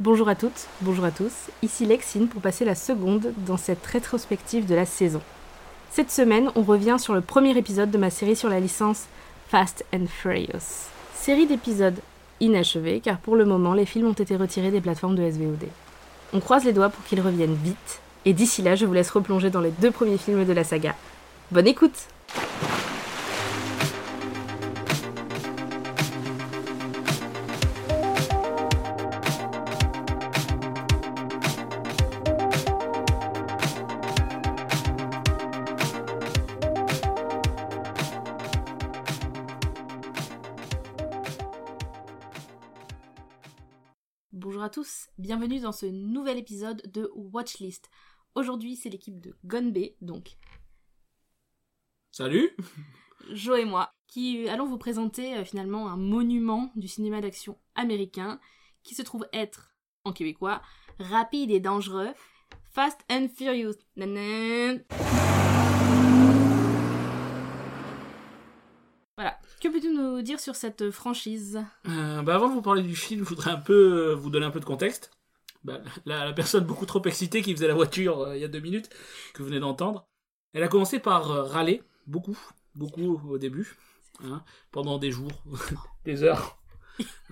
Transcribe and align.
Bonjour 0.00 0.30
à 0.30 0.34
toutes, 0.34 0.66
bonjour 0.80 1.04
à 1.04 1.10
tous, 1.10 1.50
ici 1.62 1.84
Lexine 1.84 2.26
pour 2.26 2.40
passer 2.40 2.64
la 2.64 2.74
seconde 2.74 3.34
dans 3.46 3.58
cette 3.58 3.84
rétrospective 3.84 4.64
de 4.64 4.74
la 4.74 4.86
saison. 4.86 5.20
Cette 5.90 6.10
semaine, 6.10 6.50
on 6.54 6.62
revient 6.62 6.96
sur 6.98 7.12
le 7.12 7.20
premier 7.20 7.54
épisode 7.58 7.90
de 7.90 7.98
ma 7.98 8.08
série 8.08 8.34
sur 8.34 8.48
la 8.48 8.60
licence 8.60 9.08
Fast 9.48 9.84
and 9.94 10.06
Furious. 10.08 10.88
Série 11.14 11.46
d'épisodes 11.46 12.00
inachevés 12.40 13.00
car 13.00 13.18
pour 13.18 13.36
le 13.36 13.44
moment 13.44 13.74
les 13.74 13.84
films 13.84 14.06
ont 14.06 14.14
été 14.14 14.36
retirés 14.36 14.70
des 14.70 14.80
plateformes 14.80 15.16
de 15.16 15.30
SVOD. 15.30 15.68
On 16.32 16.40
croise 16.40 16.64
les 16.64 16.72
doigts 16.72 16.88
pour 16.88 17.04
qu'ils 17.04 17.20
reviennent 17.20 17.58
vite, 17.62 18.00
et 18.24 18.32
d'ici 18.32 18.62
là 18.62 18.76
je 18.76 18.86
vous 18.86 18.94
laisse 18.94 19.10
replonger 19.10 19.50
dans 19.50 19.60
les 19.60 19.70
deux 19.82 19.90
premiers 19.90 20.16
films 20.16 20.46
de 20.46 20.52
la 20.54 20.64
saga. 20.64 20.94
Bonne 21.50 21.66
écoute 21.68 22.06
Bonjour 44.42 44.62
à 44.62 44.70
tous, 44.70 45.10
bienvenue 45.18 45.60
dans 45.60 45.70
ce 45.70 45.84
nouvel 45.84 46.38
épisode 46.38 46.80
de 46.90 47.12
Watchlist. 47.14 47.90
Aujourd'hui, 48.34 48.74
c'est 48.74 48.88
l'équipe 48.88 49.20
de 49.20 49.36
Gonbe, 49.44 49.76
donc 50.00 50.38
Salut 52.10 52.48
Jo 53.32 53.56
et 53.56 53.66
moi, 53.66 53.92
qui 54.06 54.48
allons 54.48 54.64
vous 54.64 54.78
présenter 54.78 55.36
euh, 55.36 55.44
finalement 55.44 55.90
un 55.90 55.98
monument 55.98 56.72
du 56.74 56.88
cinéma 56.88 57.20
d'action 57.20 57.58
américain 57.74 58.40
qui 58.82 58.94
se 58.94 59.02
trouve 59.02 59.28
être, 59.34 59.74
en 60.04 60.14
québécois, 60.14 60.62
rapide 60.98 61.50
et 61.50 61.60
dangereux, 61.60 62.14
Fast 62.70 63.02
and 63.10 63.28
Furious. 63.36 63.76
Voilà. 69.18 69.38
Que 69.60 69.68
peux-tu 69.68 69.92
dire 70.22 70.40
sur 70.40 70.56
cette 70.56 70.90
franchise? 70.90 71.62
Euh, 71.88 72.22
bah 72.22 72.34
Avant 72.34 72.48
de 72.48 72.54
vous 72.54 72.62
parler 72.62 72.82
du 72.82 72.96
film, 72.96 73.24
je 73.24 73.28
voudrais 73.28 73.50
un 73.50 73.56
peu 73.60 74.10
euh, 74.10 74.14
vous 74.14 74.30
donner 74.30 74.46
un 74.46 74.50
peu 74.50 74.60
de 74.60 74.64
contexte. 74.64 75.10
Bah, 75.62 75.80
la, 76.06 76.32
personne 76.32 76.64
beaucoup 76.64 76.86
trop 76.86 77.02
excitée 77.04 77.42
qui 77.42 77.52
faisait 77.52 77.68
la 77.68 77.74
voiture 77.74 78.20
euh, 78.22 78.36
il 78.36 78.40
y 78.40 78.44
a 78.44 78.48
deux 78.48 78.60
minutes, 78.60 78.88
que 79.34 79.42
vous 79.42 79.48
venez 79.48 79.60
d'entendre, 79.60 80.06
elle 80.54 80.62
a 80.62 80.68
commencé 80.68 80.98
par 80.98 81.30
euh, 81.30 81.42
râler, 81.42 81.82
beaucoup, 82.06 82.38
beaucoup 82.74 83.20
au 83.28 83.38
début, 83.38 83.76
hein, 84.24 84.42
pendant 84.70 84.98
des 84.98 85.10
jours, 85.10 85.42
des 86.04 86.22
heures. 86.22 86.58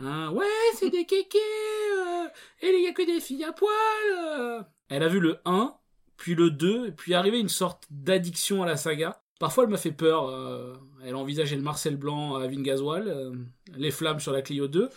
Hein, 0.01 0.31
ouais, 0.33 0.47
c'est 0.75 0.91
des 0.91 1.05
kékés, 1.05 1.39
euh, 1.39 2.27
et 2.61 2.69
il 2.69 2.85
y 2.85 2.87
a 2.87 2.93
que 2.93 3.05
des 3.05 3.21
filles 3.21 3.45
à 3.45 3.53
poil. 3.53 3.71
euh. 4.13 4.63
Elle 4.89 5.03
a 5.03 5.09
vu 5.09 5.21
le 5.21 5.39
1, 5.45 5.75
puis 6.17 6.35
le 6.35 6.51
2, 6.51 6.89
et 6.89 6.93
puis 6.93 7.15
arrivé 7.15 7.39
une 7.41 7.49
sorte 7.49 7.85
d'addiction 7.91 8.63
à 8.63 8.67
la 8.67 8.77
saga. 8.77 9.23
Parfois, 9.39 9.65
elle 9.65 9.71
m'a 9.71 9.77
fait 9.77 9.93
peur. 9.93 10.29
euh, 10.29 10.75
elle 11.05 11.15
envisageait 11.15 11.57
le 11.57 11.63
Marcel 11.63 11.97
Blanc 11.97 12.35
à 12.37 12.47
Vingasoil, 12.49 13.09
euh, 13.09 13.33
les 13.77 13.91
flammes 13.91 14.21
sur 14.21 14.33
la 14.33 14.43
Clio 14.43 14.67
2. 14.69 14.91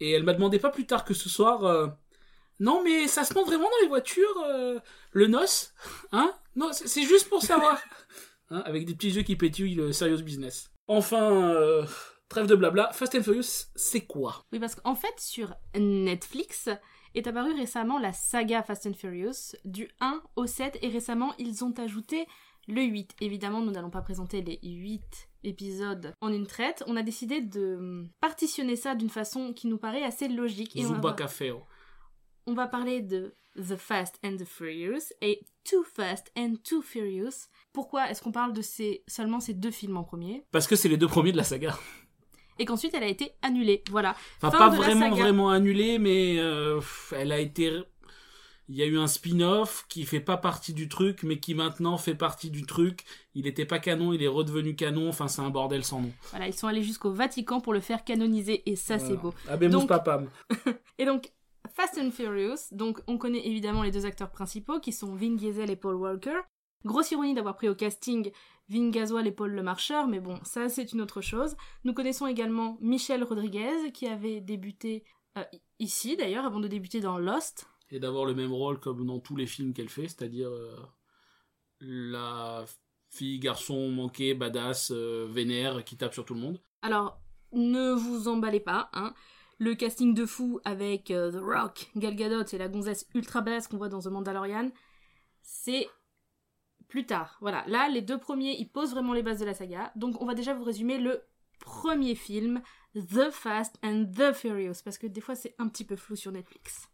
Et 0.00 0.10
elle 0.10 0.24
m'a 0.24 0.34
demandé 0.34 0.58
pas 0.58 0.70
plus 0.70 0.86
tard 0.86 1.04
que 1.04 1.14
ce 1.14 1.28
soir 1.28 1.64
euh, 1.64 1.86
Non, 2.58 2.82
mais 2.82 3.06
ça 3.06 3.24
se 3.24 3.34
monte 3.34 3.46
vraiment 3.46 3.64
dans 3.64 3.82
les 3.82 3.88
voitures, 3.88 4.44
le 5.12 5.26
noce 5.28 5.74
Hein? 6.10 6.34
Non, 6.56 6.70
c'est 6.72 7.04
juste 7.04 7.28
pour 7.28 7.42
savoir. 7.42 7.80
Hein, 8.50 8.62
avec 8.66 8.84
des 8.84 8.92
petits 8.94 9.08
yeux 9.12 9.22
qui 9.22 9.34
pétillent 9.34 9.76
le 9.76 9.92
serious 9.94 10.20
business. 10.22 10.70
Enfin, 10.86 11.86
trêve 12.28 12.46
de 12.46 12.54
blabla. 12.54 12.92
Fast 12.92 13.14
and 13.14 13.22
Furious, 13.22 13.68
c'est 13.74 14.02
quoi? 14.02 14.44
Oui, 14.52 14.58
parce 14.58 14.74
qu'en 14.74 14.94
fait, 14.94 15.14
sur 15.18 15.54
Netflix 15.74 16.68
est 17.14 17.26
apparue 17.26 17.54
récemment 17.54 17.98
la 17.98 18.12
saga 18.12 18.62
Fast 18.62 18.86
and 18.86 18.92
Furious, 18.92 19.54
du 19.64 19.88
1 20.00 20.20
au 20.36 20.46
7, 20.46 20.78
et 20.82 20.88
récemment, 20.88 21.32
ils 21.38 21.64
ont 21.64 21.72
ajouté 21.78 22.26
le 22.68 22.82
8. 22.82 23.16
Évidemment, 23.20 23.60
nous 23.60 23.70
n'allons 23.70 23.90
pas 23.90 24.02
présenter 24.02 24.42
les 24.42 24.58
8 24.62 25.28
épisodes 25.44 26.14
en 26.20 26.32
une 26.32 26.46
traite. 26.46 26.84
On 26.86 26.96
a 26.96 27.02
décidé 27.02 27.40
de 27.40 28.06
partitionner 28.20 28.76
ça 28.76 28.94
d'une 28.94 29.10
façon 29.10 29.52
qui 29.52 29.66
nous 29.66 29.78
paraît 29.78 30.04
assez 30.04 30.28
logique. 30.28 30.76
Et 30.76 30.86
on 30.86 30.92
va, 30.92 31.12
Café. 31.12 31.52
on 32.46 32.54
va 32.54 32.66
parler 32.66 33.00
de 33.00 33.34
The 33.56 33.76
Fast 33.76 34.18
and 34.24 34.36
the 34.36 34.44
Furious 34.44 35.12
et 35.20 35.40
Too 35.64 35.82
Fast 35.82 36.30
and 36.36 36.54
Too 36.64 36.82
Furious. 36.82 37.48
Pourquoi 37.72 38.10
est-ce 38.10 38.22
qu'on 38.22 38.32
parle 38.32 38.52
de 38.52 38.62
ces, 38.62 39.04
seulement 39.06 39.40
ces 39.40 39.54
deux 39.54 39.70
films 39.70 39.96
en 39.96 40.04
premier? 40.04 40.44
Parce 40.52 40.66
que 40.66 40.76
c'est 40.76 40.88
les 40.88 40.96
deux 40.96 41.08
premiers 41.08 41.32
de 41.32 41.36
la 41.36 41.44
saga. 41.44 41.78
Et 42.58 42.64
qu'ensuite, 42.64 42.94
elle 42.94 43.02
a 43.02 43.08
été 43.08 43.32
annulée. 43.42 43.82
Voilà. 43.90 44.14
Enfin, 44.38 44.50
Fin 44.50 44.58
pas 44.58 44.68
vraiment, 44.68 45.10
vraiment 45.10 45.50
annulée, 45.50 45.98
mais 45.98 46.36
euh, 46.38 46.80
elle 47.12 47.32
a 47.32 47.40
été. 47.40 47.82
Il 48.68 48.76
y 48.76 48.82
a 48.82 48.86
eu 48.86 48.96
un 48.96 49.06
spin-off 49.06 49.84
qui 49.88 50.04
fait 50.04 50.20
pas 50.20 50.36
partie 50.36 50.72
du 50.72 50.88
truc, 50.88 51.24
mais 51.24 51.38
qui 51.38 51.54
maintenant 51.54 51.98
fait 51.98 52.14
partie 52.14 52.50
du 52.50 52.64
truc. 52.64 53.04
Il 53.34 53.46
était 53.46 53.66
pas 53.66 53.78
canon, 53.78 54.12
il 54.12 54.22
est 54.22 54.28
redevenu 54.28 54.76
canon. 54.76 55.08
Enfin, 55.08 55.28
c'est 55.28 55.42
un 55.42 55.50
bordel 55.50 55.84
sans 55.84 56.00
nom. 56.00 56.12
Voilà, 56.30 56.46
ils 56.46 56.54
sont 56.54 56.68
allés 56.68 56.82
jusqu'au 56.82 57.12
Vatican 57.12 57.60
pour 57.60 57.72
le 57.72 57.80
faire 57.80 58.04
canoniser 58.04 58.62
et 58.70 58.76
ça 58.76 58.98
c'est 58.98 59.16
beau. 59.16 59.34
Abemus 59.48 59.72
Donc- 59.72 59.88
papam. 59.88 60.30
Et 60.98 61.04
donc 61.04 61.32
Fast 61.74 61.98
and 61.98 62.10
Furious, 62.10 62.68
donc 62.70 63.00
on 63.06 63.18
connaît 63.18 63.46
évidemment 63.46 63.82
les 63.82 63.90
deux 63.90 64.04
acteurs 64.06 64.30
principaux 64.30 64.78
qui 64.78 64.92
sont 64.92 65.14
Vin 65.14 65.34
Diesel 65.34 65.70
et 65.70 65.76
Paul 65.76 65.94
Walker. 65.96 66.40
Grosse 66.84 67.12
ironie 67.12 67.34
d'avoir 67.34 67.56
pris 67.56 67.68
au 67.68 67.74
casting 67.74 68.30
Vin 68.68 68.90
Gasoil 68.90 69.26
et 69.26 69.32
Paul 69.32 69.50
Le 69.52 69.62
Marcheur, 69.62 70.06
mais 70.06 70.20
bon, 70.20 70.38
ça 70.44 70.68
c'est 70.68 70.92
une 70.92 71.00
autre 71.00 71.20
chose. 71.20 71.56
Nous 71.84 71.94
connaissons 71.94 72.26
également 72.26 72.76
Michelle 72.80 73.24
Rodriguez 73.24 73.92
qui 73.92 74.06
avait 74.06 74.40
débuté 74.40 75.04
euh, 75.38 75.44
ici 75.78 76.16
d'ailleurs 76.16 76.44
avant 76.44 76.60
de 76.60 76.68
débuter 76.68 77.00
dans 77.00 77.18
Lost. 77.18 77.66
Et 77.92 78.00
d'avoir 78.00 78.24
le 78.24 78.34
même 78.34 78.52
rôle 78.52 78.80
comme 78.80 79.06
dans 79.06 79.20
tous 79.20 79.36
les 79.36 79.46
films 79.46 79.74
qu'elle 79.74 79.90
fait, 79.90 80.08
c'est-à-dire 80.08 80.48
euh, 80.48 80.74
la 81.80 82.64
fille, 83.10 83.38
garçon 83.38 83.90
manqué, 83.90 84.32
badass, 84.32 84.90
euh, 84.92 85.28
vénère, 85.30 85.84
qui 85.84 85.98
tape 85.98 86.14
sur 86.14 86.24
tout 86.24 86.32
le 86.32 86.40
monde. 86.40 86.58
Alors, 86.80 87.20
ne 87.52 87.92
vous 87.92 88.28
emballez 88.28 88.60
pas, 88.60 88.88
hein. 88.94 89.12
Le 89.58 89.74
casting 89.74 90.14
de 90.14 90.24
fou 90.24 90.58
avec 90.64 91.10
euh, 91.10 91.30
The 91.30 91.40
Rock, 91.40 91.90
Gal 91.94 92.16
Gadot 92.16 92.44
et 92.44 92.58
la 92.58 92.68
gonzesse 92.68 93.06
ultra 93.14 93.42
badass 93.42 93.68
qu'on 93.68 93.76
voit 93.76 93.90
dans 93.90 94.00
The 94.00 94.06
Mandalorian, 94.06 94.70
c'est 95.42 95.86
plus 96.88 97.04
tard. 97.04 97.36
Voilà, 97.42 97.62
là, 97.68 97.90
les 97.90 98.00
deux 98.00 98.18
premiers, 98.18 98.56
ils 98.58 98.70
posent 98.70 98.92
vraiment 98.92 99.12
les 99.12 99.22
bases 99.22 99.38
de 99.40 99.44
la 99.44 99.54
saga. 99.54 99.92
Donc, 99.96 100.20
on 100.22 100.24
va 100.24 100.34
déjà 100.34 100.54
vous 100.54 100.64
résumer 100.64 100.96
le 100.96 101.22
premier 101.60 102.14
film, 102.14 102.62
The 102.94 103.30
Fast 103.30 103.78
and 103.84 104.06
the 104.16 104.32
Furious, 104.32 104.82
parce 104.82 104.96
que 104.96 105.06
des 105.06 105.20
fois, 105.20 105.34
c'est 105.34 105.54
un 105.58 105.68
petit 105.68 105.84
peu 105.84 105.96
flou 105.96 106.16
sur 106.16 106.32
Netflix. 106.32 106.88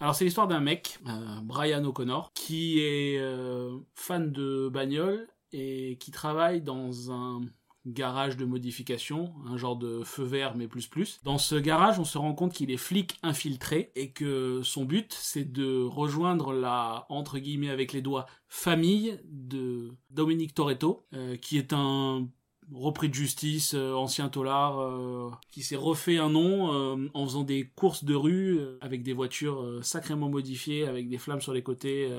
Alors 0.00 0.14
c'est 0.14 0.24
l'histoire 0.24 0.48
d'un 0.48 0.60
mec, 0.60 0.98
euh, 1.06 1.40
Brian 1.42 1.84
O'Connor, 1.84 2.32
qui 2.34 2.80
est 2.80 3.18
euh, 3.18 3.78
fan 3.94 4.32
de 4.32 4.68
bagnole 4.68 5.28
et 5.52 5.96
qui 6.00 6.10
travaille 6.10 6.60
dans 6.60 7.12
un 7.12 7.40
garage 7.86 8.36
de 8.36 8.44
modification, 8.44 9.34
un 9.46 9.56
genre 9.56 9.76
de 9.76 10.02
feu 10.04 10.24
vert 10.24 10.56
mais 10.56 10.68
plus 10.68 10.86
plus. 10.86 11.20
Dans 11.24 11.38
ce 11.38 11.56
garage, 11.56 11.98
on 11.98 12.04
se 12.04 12.18
rend 12.18 12.34
compte 12.34 12.52
qu'il 12.52 12.70
est 12.70 12.76
flic 12.76 13.18
infiltré 13.22 13.92
et 13.94 14.10
que 14.12 14.60
son 14.62 14.84
but 14.84 15.12
c'est 15.12 15.50
de 15.50 15.82
rejoindre 15.82 16.52
la 16.52 17.06
entre 17.08 17.38
guillemets 17.38 17.70
avec 17.70 17.92
les 17.92 18.02
doigts 18.02 18.26
famille 18.48 19.20
de 19.24 19.92
Dominique 20.10 20.54
Toretto, 20.54 21.06
euh, 21.14 21.36
qui 21.36 21.58
est 21.58 21.72
un 21.72 22.28
repris 22.74 23.08
de 23.08 23.14
justice, 23.14 23.74
euh, 23.74 23.92
ancien 23.94 24.28
tolard, 24.28 24.80
euh, 24.80 25.30
qui 25.50 25.62
s'est 25.62 25.76
refait 25.76 26.18
un 26.18 26.30
nom 26.30 26.72
euh, 26.72 27.08
en 27.14 27.24
faisant 27.24 27.42
des 27.42 27.70
courses 27.74 28.04
de 28.04 28.14
rue 28.14 28.60
avec 28.80 29.02
des 29.02 29.12
voitures 29.12 29.78
sacrément 29.82 30.28
modifiées, 30.28 30.86
avec 30.86 31.08
des 31.08 31.18
flammes 31.18 31.40
sur 31.40 31.52
les 31.52 31.62
côtés 31.62 32.10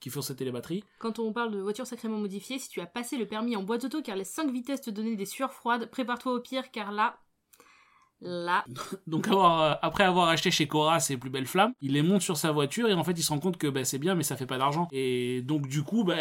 qui 0.00 0.10
font 0.10 0.22
sauter 0.22 0.44
les 0.44 0.52
batteries. 0.52 0.82
Quand 0.98 1.18
on 1.18 1.32
parle 1.32 1.52
de 1.52 1.60
voiture 1.60 1.86
sacrément 1.86 2.18
modifiée, 2.18 2.58
si 2.58 2.68
tu 2.68 2.80
as 2.80 2.86
passé 2.86 3.18
le 3.18 3.26
permis 3.26 3.56
en 3.56 3.62
boîte 3.62 3.84
auto 3.84 4.02
car 4.02 4.16
les 4.16 4.24
5 4.24 4.50
vitesses 4.50 4.80
te 4.80 4.90
donnaient 4.90 5.16
des 5.16 5.26
sueurs 5.26 5.52
froides, 5.52 5.90
prépare-toi 5.90 6.32
au 6.32 6.40
pire 6.40 6.70
car 6.70 6.92
là... 6.92 7.18
Là, 8.22 8.66
Donc 9.06 9.28
avoir, 9.28 9.62
euh, 9.62 9.74
après 9.80 10.04
avoir 10.04 10.28
acheté 10.28 10.50
chez 10.50 10.68
Cora 10.68 11.00
ses 11.00 11.16
plus 11.16 11.30
belles 11.30 11.46
flammes, 11.46 11.72
il 11.80 11.94
les 11.94 12.02
monte 12.02 12.20
sur 12.20 12.36
sa 12.36 12.52
voiture 12.52 12.86
et 12.86 12.92
en 12.92 13.02
fait 13.02 13.12
il 13.12 13.22
se 13.22 13.30
rend 13.30 13.38
compte 13.38 13.56
que 13.56 13.66
bah, 13.66 13.82
c'est 13.84 13.98
bien 13.98 14.14
mais 14.14 14.24
ça 14.24 14.36
fait 14.36 14.44
pas 14.44 14.58
d'argent. 14.58 14.88
Et 14.92 15.40
donc 15.40 15.68
du 15.68 15.82
coup 15.82 16.04
bah, 16.04 16.16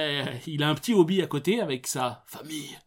il 0.47 0.63
a 0.63 0.69
un 0.69 0.75
petit 0.75 0.93
hobby 0.93 1.21
à 1.21 1.27
côté 1.27 1.59
avec 1.59 1.87
sa 1.87 2.23
famille. 2.25 2.77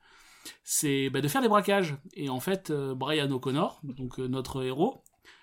C'est 0.64 1.10
bah, 1.10 1.20
de 1.20 1.28
faire 1.28 1.42
des 1.42 1.48
braquages. 1.48 1.96
Et 2.14 2.28
en 2.28 2.40
fait 2.40 2.70
euh, 2.70 2.94
Brian 2.94 3.30
O'Connor, 3.30 3.80
donc 3.82 4.18
euh, 4.18 4.28
notre 4.28 4.62
héros, 4.64 5.02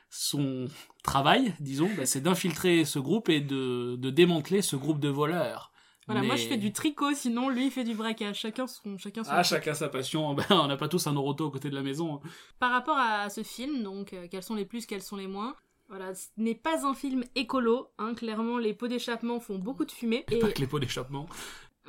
son 0.10 0.66
travail, 1.04 1.54
disons, 1.60 1.90
bah, 1.96 2.06
c'est 2.06 2.22
d'infiltrer 2.22 2.86
ce 2.86 3.00
groupe 3.00 3.30
et 3.30 3.42
de, 3.42 3.96
de 3.98 4.10
démanteler 4.10 4.62
ce 4.62 4.76
groupe 4.76 5.00
de 5.00 5.10
voleurs. 5.10 5.72
Voilà, 6.08 6.24
moi 6.24 6.38
je 6.38 6.48
fais 6.48 6.58
du 6.58 6.74
tricot, 6.74 7.14
sinon 7.14 7.50
lui 7.50 7.68
il 7.68 7.72
fait 7.72 7.84
du 7.84 7.94
braquage. 7.94 8.40
Chacun 8.40 8.66
son, 8.66 8.98
chacun 8.98 9.24
son. 9.24 9.30
Ah, 9.32 9.44
chacun 9.44 9.76
sa 9.76 9.90
passion. 9.90 10.34
Ben, 10.34 10.44
on 10.50 10.66
n'a 10.66 10.76
pas 10.76 10.88
tous 10.88 11.06
un 11.06 11.16
Oroto 11.16 11.48
à 11.48 11.52
côté 11.52 11.70
de 11.70 11.76
la 11.76 11.84
maison. 11.84 12.16
hein. 12.16 12.30
Par 12.58 12.72
rapport 12.72 12.98
à 12.98 13.30
ce 13.30 13.44
film, 13.44 13.84
donc 13.84 14.14
euh, 14.14 14.28
quels 14.32 14.42
sont 14.42 14.56
les 14.56 14.66
plus, 14.66 14.88
quels 14.88 15.04
sont 15.04 15.18
les 15.18 15.28
moins 15.28 15.56
Voilà, 15.88 16.16
ce 16.16 16.26
n'est 16.38 16.56
pas 16.56 16.84
un 16.88 16.96
film 16.96 17.24
écolo. 17.36 17.90
Hein, 18.00 18.16
clairement, 18.16 18.58
les 18.58 18.74
pots 18.74 18.88
d'échappement 18.88 19.40
font 19.40 19.60
beaucoup 19.60 19.86
de 19.86 19.92
fumée. 19.92 20.26
Et 20.32 20.40
Pas 20.40 20.52
que 20.52 20.60
les 20.62 20.66
pots 20.66 20.80
d'échappement. 20.80 21.28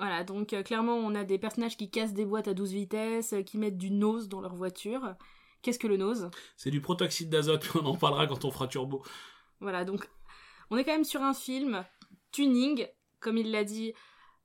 Voilà, 0.00 0.24
donc 0.24 0.54
euh, 0.54 0.62
clairement, 0.62 0.94
on 0.94 1.14
a 1.14 1.24
des 1.24 1.36
personnages 1.36 1.76
qui 1.76 1.90
cassent 1.90 2.14
des 2.14 2.24
boîtes 2.24 2.48
à 2.48 2.54
12 2.54 2.72
vitesses, 2.72 3.34
euh, 3.34 3.42
qui 3.42 3.58
mettent 3.58 3.76
du 3.76 3.90
nose 3.90 4.30
dans 4.30 4.40
leur 4.40 4.54
voiture. 4.54 5.14
Qu'est-ce 5.60 5.78
que 5.78 5.86
le 5.86 5.98
nose? 5.98 6.30
C'est 6.56 6.70
du 6.70 6.80
protoxyde 6.80 7.28
d'azote, 7.28 7.68
on 7.74 7.84
en 7.84 7.96
parlera 7.96 8.26
quand 8.26 8.46
on 8.46 8.50
fera 8.50 8.66
turbo. 8.66 9.02
Voilà, 9.60 9.84
donc 9.84 10.08
on 10.70 10.78
est 10.78 10.84
quand 10.84 10.94
même 10.94 11.04
sur 11.04 11.20
un 11.20 11.34
film 11.34 11.84
tuning, 12.32 12.86
comme 13.20 13.36
il 13.36 13.50
l'a 13.50 13.62
dit. 13.62 13.92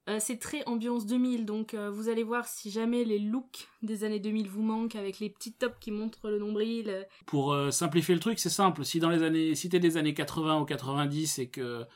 Euh, 0.10 0.18
c'est 0.19 0.40
très 0.40 0.62
ambiance 0.66 1.06
2000, 1.06 1.46
donc 1.46 1.74
vous 1.74 2.10
allez 2.10 2.24
voir 2.24 2.46
si 2.48 2.69
jamais 2.69 3.06
les 3.06 3.18
looks 3.18 3.69
des 3.81 4.04
années 4.04 4.19
2000 4.19 4.50
vous 4.50 4.62
manquent 4.62 4.98
avec 4.98 5.19
les 5.19 5.30
petits 5.30 5.54
tops 5.54 5.78
qui 5.80 5.92
montrent 5.92 6.30
le 6.30 6.38
nombril. 6.38 7.08
Pour 7.25 7.58
simplifier 7.72 8.13
le 8.13 8.19
truc, 8.19 8.40
c'est 8.40 8.50
simple. 8.50 8.84
Si 8.84 9.00
dans 9.00 9.10
les 9.10 9.24
années, 9.24 9.56
si 9.56 9.69
t'es 9.69 9.80
des 9.80 9.96
années 9.96 10.13
80 10.13 10.60
ou 10.60 10.66
90 10.66 11.40
et 11.40 11.48
que 11.50 11.88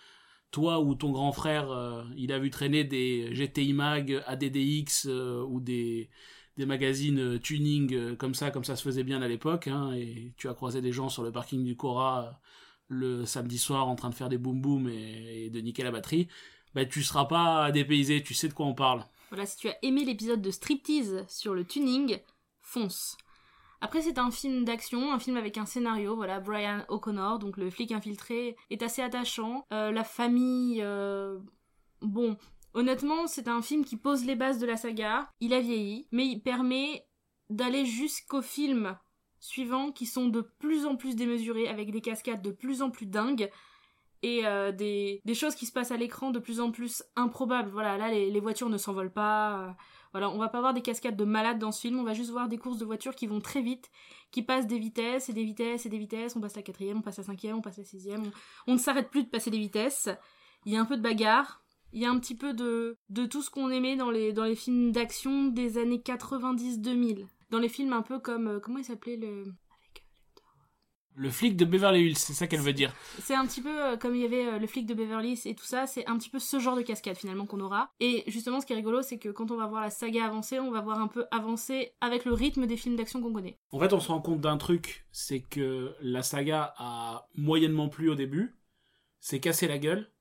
toi 0.51 0.79
ou 0.79 0.95
ton 0.95 1.11
grand 1.11 1.31
frère, 1.31 1.71
euh, 1.71 2.03
il 2.15 2.31
a 2.31 2.39
vu 2.39 2.49
traîner 2.49 2.83
des 2.83 3.29
GTI 3.33 3.73
Mag, 3.73 4.23
ADDX 4.25 5.05
euh, 5.07 5.43
ou 5.47 5.59
des 5.59 6.09
des 6.57 6.65
magazines 6.65 7.19
euh, 7.19 7.39
tuning 7.39 8.17
comme 8.17 8.35
ça, 8.35 8.51
comme 8.51 8.65
ça 8.65 8.75
se 8.75 8.83
faisait 8.83 9.03
bien 9.03 9.21
à 9.21 9.27
l'époque, 9.29 9.67
hein, 9.67 9.93
et 9.93 10.33
tu 10.35 10.49
as 10.49 10.53
croisé 10.53 10.81
des 10.81 10.91
gens 10.91 11.07
sur 11.07 11.23
le 11.23 11.31
parking 11.31 11.63
du 11.63 11.77
Cora 11.77 12.41
le 12.89 13.23
samedi 13.25 13.57
soir 13.57 13.87
en 13.87 13.95
train 13.95 14.09
de 14.09 14.15
faire 14.15 14.29
des 14.29 14.37
boum 14.37 14.59
boum 14.59 14.89
et, 14.89 15.45
et 15.45 15.49
de 15.49 15.61
niquer 15.61 15.83
la 15.83 15.91
batterie, 15.91 16.27
bah 16.73 16.85
tu 16.85 17.03
seras 17.03 17.25
pas 17.25 17.71
dépaysé, 17.71 18.23
tu 18.23 18.33
sais 18.33 18.49
de 18.49 18.53
quoi 18.53 18.65
on 18.65 18.73
parle. 18.73 19.05
Voilà, 19.29 19.45
si 19.45 19.57
tu 19.57 19.69
as 19.69 19.77
aimé 19.83 20.03
l'épisode 20.03 20.41
de 20.41 20.51
Striptease 20.51 21.23
sur 21.27 21.53
le 21.53 21.63
tuning, 21.63 22.17
fonce. 22.61 23.15
Après, 23.81 24.01
c'est 24.01 24.17
un 24.17 24.29
film 24.29 24.65
d'action, 24.65 25.13
un 25.13 25.19
film 25.19 25.37
avec 25.37 25.57
un 25.57 25.65
scénario. 25.65 26.15
Voilà, 26.15 26.39
Brian 26.39 26.83
O'Connor, 26.89 27.39
donc 27.39 27.57
le 27.57 27.69
flic 27.69 27.91
infiltré, 27.91 28.57
est 28.69 28.83
assez 28.83 29.01
attachant. 29.01 29.65
Euh, 29.71 29.91
la 29.91 30.03
famille, 30.03 30.81
euh, 30.81 31.39
bon, 32.01 32.37
honnêtement, 32.73 33.27
c'est 33.27 33.47
un 33.47 33.61
film 33.61 33.85
qui 33.85 33.95
pose 33.95 34.25
les 34.25 34.35
bases 34.35 34.59
de 34.59 34.65
la 34.65 34.75
saga. 34.75 35.29
Il 35.39 35.53
a 35.53 35.61
vieilli, 35.61 36.07
mais 36.11 36.25
il 36.25 36.41
permet 36.41 37.05
d'aller 37.49 37.85
jusqu'au 37.85 38.41
film 38.41 38.97
suivant 39.39 39.91
qui 39.91 40.05
sont 40.05 40.27
de 40.27 40.41
plus 40.41 40.85
en 40.85 40.97
plus 40.97 41.15
démesurés, 41.15 41.69
avec 41.69 41.91
des 41.91 42.01
cascades 42.01 42.41
de 42.41 42.51
plus 42.51 42.81
en 42.81 42.89
plus 42.89 43.05
dingues 43.05 43.49
et 44.21 44.45
euh, 44.45 44.73
des, 44.73 45.21
choses 45.33 45.55
qui 45.55 45.65
se 45.65 45.71
passent 45.71 45.91
à 45.91 45.97
l'écran 45.97 46.31
de 46.31 46.39
plus 46.39 46.59
en 46.59 46.71
plus 46.71 47.03
improbables. 47.15 47.69
Voilà, 47.69 47.97
là, 47.97 48.11
les 48.11 48.39
voitures 48.41 48.67
ne 48.67 48.77
s'envolent 48.77 49.13
pas. 49.13 49.77
Voilà, 50.11 50.29
on 50.29 50.37
va 50.37 50.49
pas 50.49 50.59
voir 50.59 50.73
des 50.73 50.81
cascades 50.81 51.15
de 51.15 51.23
malades 51.23 51.59
dans 51.59 51.71
ce 51.71 51.81
film, 51.81 51.99
on 51.99 52.03
va 52.03 52.13
juste 52.13 52.31
voir 52.31 52.47
des 52.47 52.57
courses 52.57 52.77
de 52.79 52.85
voitures 52.85 53.15
qui 53.15 53.27
vont 53.27 53.39
très 53.39 53.61
vite, 53.61 53.89
qui 54.31 54.41
passent 54.41 54.67
des 54.67 54.79
vitesses 54.79 55.29
et 55.29 55.33
des 55.33 55.43
vitesses 55.43 55.85
et 55.85 55.89
des 55.89 55.97
vitesses. 55.99 56.35
On 56.35 56.41
passe 56.41 56.55
la 56.55 56.63
quatrième, 56.63 56.97
on 56.97 57.01
passe 57.01 57.17
la 57.17 57.23
cinquième, 57.23 57.57
on 57.57 57.61
passe 57.61 57.77
la 57.77 57.83
sixième. 57.83 58.23
On, 58.23 58.31
on 58.67 58.73
ne 58.73 58.79
s'arrête 58.79 59.09
plus 59.09 59.23
de 59.23 59.29
passer 59.29 59.51
des 59.51 59.59
vitesses. 59.59 60.09
Il 60.65 60.73
y 60.73 60.77
a 60.77 60.81
un 60.81 60.85
peu 60.85 60.97
de 60.97 61.01
bagarre. 61.01 61.63
Il 61.91 62.01
y 62.01 62.05
a 62.05 62.11
un 62.11 62.19
petit 62.19 62.35
peu 62.35 62.53
de, 62.53 62.97
de 63.09 63.25
tout 63.25 63.41
ce 63.41 63.49
qu'on 63.49 63.69
aimait 63.69 63.95
dans 63.95 64.11
les, 64.11 64.31
dans 64.33 64.43
les 64.43 64.55
films 64.55 64.91
d'action 64.91 65.45
des 65.47 65.77
années 65.77 65.97
90-2000. 65.97 67.25
Dans 67.49 67.59
les 67.59 67.69
films 67.69 67.93
un 67.93 68.03
peu 68.03 68.19
comme... 68.19 68.47
euh, 68.47 68.59
comment 68.59 68.77
il 68.77 68.85
s'appelait 68.85 69.17
le... 69.17 69.45
Le 71.15 71.29
flic 71.29 71.57
de 71.57 71.65
Beverly 71.65 72.05
Hills, 72.05 72.17
c'est 72.17 72.33
ça 72.33 72.47
qu'elle 72.47 72.61
veut 72.61 72.73
dire. 72.73 72.93
C'est 73.19 73.35
un 73.35 73.45
petit 73.45 73.61
peu 73.61 73.83
euh, 73.83 73.97
comme 73.97 74.15
il 74.15 74.21
y 74.21 74.25
avait 74.25 74.45
euh, 74.45 74.59
le 74.59 74.67
flic 74.67 74.85
de 74.85 74.93
Beverly 74.93 75.31
Hills 75.33 75.41
et 75.45 75.55
tout 75.55 75.65
ça, 75.65 75.85
c'est 75.85 76.05
un 76.07 76.17
petit 76.17 76.29
peu 76.29 76.39
ce 76.39 76.59
genre 76.59 76.75
de 76.77 76.81
cascade 76.81 77.17
finalement 77.17 77.45
qu'on 77.45 77.59
aura. 77.59 77.91
Et 77.99 78.23
justement, 78.27 78.61
ce 78.61 78.65
qui 78.65 78.73
est 78.73 78.77
rigolo, 78.77 79.01
c'est 79.01 79.17
que 79.17 79.29
quand 79.29 79.51
on 79.51 79.57
va 79.57 79.67
voir 79.67 79.81
la 79.81 79.89
saga 79.89 80.25
avancer, 80.25 80.59
on 80.59 80.71
va 80.71 80.81
voir 80.81 80.99
un 80.99 81.07
peu 81.07 81.25
avancer 81.31 81.91
avec 81.99 82.25
le 82.25 82.33
rythme 82.33 82.67
des 82.67 82.77
films 82.77 82.95
d'action 82.95 83.21
qu'on 83.21 83.33
connaît. 83.33 83.57
En 83.71 83.79
fait, 83.79 83.91
on 83.91 83.99
se 83.99 84.07
rend 84.07 84.21
compte 84.21 84.39
d'un 84.39 84.57
truc, 84.57 85.05
c'est 85.11 85.41
que 85.41 85.93
la 86.01 86.23
saga 86.23 86.73
a 86.77 87.27
moyennement 87.35 87.89
plu 87.89 88.09
au 88.09 88.15
début, 88.15 88.55
s'est 89.19 89.39
cassé 89.39 89.67
la 89.67 89.77
gueule, 89.77 90.11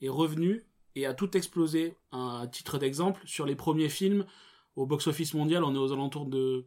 est 0.00 0.08
revenu 0.08 0.64
et 0.94 1.04
a 1.06 1.14
tout 1.14 1.36
explosé. 1.36 1.96
Un 2.10 2.46
titre 2.46 2.78
d'exemple, 2.78 3.20
sur 3.26 3.44
les 3.44 3.54
premiers 3.56 3.90
films, 3.90 4.24
au 4.76 4.86
box-office 4.86 5.34
mondial, 5.34 5.64
on 5.64 5.74
est 5.74 5.78
aux 5.78 5.92
alentours 5.92 6.26
de, 6.26 6.66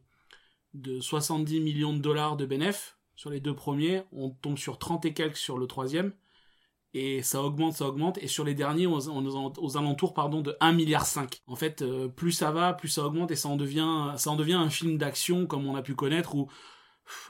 de 0.73 0.99
70 0.99 1.61
millions 1.61 1.93
de 1.93 1.99
dollars 1.99 2.37
de 2.37 2.45
bénéfices. 2.45 2.97
Sur 3.15 3.29
les 3.29 3.39
deux 3.39 3.55
premiers, 3.55 4.03
on 4.11 4.29
tombe 4.29 4.57
sur 4.57 4.77
30 4.77 5.05
et 5.05 5.13
quelques 5.13 5.37
sur 5.37 5.57
le 5.57 5.67
troisième. 5.67 6.13
Et 6.93 7.21
ça 7.23 7.41
augmente, 7.41 7.73
ça 7.73 7.87
augmente. 7.87 8.17
Et 8.17 8.27
sur 8.27 8.43
les 8.43 8.53
derniers, 8.53 8.87
on 8.87 8.95
aux, 8.95 9.77
alentours 9.77 10.13
pardon, 10.13 10.41
de 10.41 10.51
1,5 10.59 10.75
milliard. 10.75 11.05
En 11.47 11.55
fait, 11.55 11.81
euh, 11.81 12.07
plus 12.09 12.33
ça 12.33 12.51
va, 12.51 12.73
plus 12.73 12.89
ça 12.89 13.05
augmente 13.05 13.31
et 13.31 13.35
ça 13.35 13.49
en 13.49 13.55
devient, 13.55 14.13
ça 14.17 14.31
un 14.31 14.69
film 14.69 14.97
d'action 14.97 15.45
comme 15.45 15.65
on 15.67 15.75
a 15.75 15.81
pu 15.81 15.95
connaître 15.95 16.35
où 16.35 16.49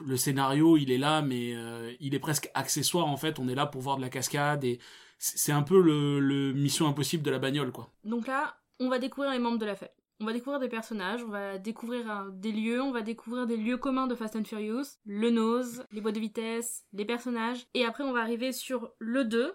le 0.04 0.16
scénario 0.16 0.76
il 0.76 0.90
est 0.90 0.98
là 0.98 1.22
mais 1.22 1.54
euh, 1.54 1.92
il 1.98 2.14
est 2.14 2.20
presque 2.20 2.50
accessoire 2.54 3.06
en 3.06 3.16
fait 3.16 3.38
on 3.38 3.48
est 3.48 3.54
là 3.54 3.66
pour 3.66 3.80
voir 3.80 3.96
de 3.96 4.02
la 4.02 4.10
cascade 4.10 4.64
et 4.64 4.78
c'est 5.18 5.52
un 5.52 5.62
peu 5.62 5.80
le, 5.80 6.20
le 6.20 6.52
mission 6.52 6.86
impossible 6.86 7.22
de 7.22 7.30
la 7.30 7.38
bagnole 7.38 7.72
quoi 7.72 7.90
Donc 8.04 8.26
là, 8.26 8.56
on 8.80 8.88
va 8.88 8.98
découvrir 8.98 9.32
les 9.32 9.38
membres 9.38 9.58
de 9.58 9.66
la 9.66 9.76
famille. 9.76 9.94
On 10.22 10.24
va 10.24 10.32
découvrir 10.32 10.60
des 10.60 10.68
personnages, 10.68 11.24
on 11.24 11.30
va 11.30 11.58
découvrir 11.58 12.30
des 12.30 12.52
lieux, 12.52 12.80
on 12.80 12.92
va 12.92 13.02
découvrir 13.02 13.48
des 13.48 13.56
lieux 13.56 13.76
communs 13.76 14.06
de 14.06 14.14
Fast 14.14 14.36
and 14.36 14.44
Furious, 14.44 14.84
le 15.04 15.30
nose, 15.30 15.82
les 15.90 16.00
boîtes 16.00 16.14
de 16.14 16.20
vitesse, 16.20 16.84
les 16.92 17.04
personnages, 17.04 17.66
et 17.74 17.84
après 17.84 18.04
on 18.04 18.12
va 18.12 18.20
arriver 18.20 18.52
sur 18.52 18.92
le 19.00 19.24
2, 19.24 19.52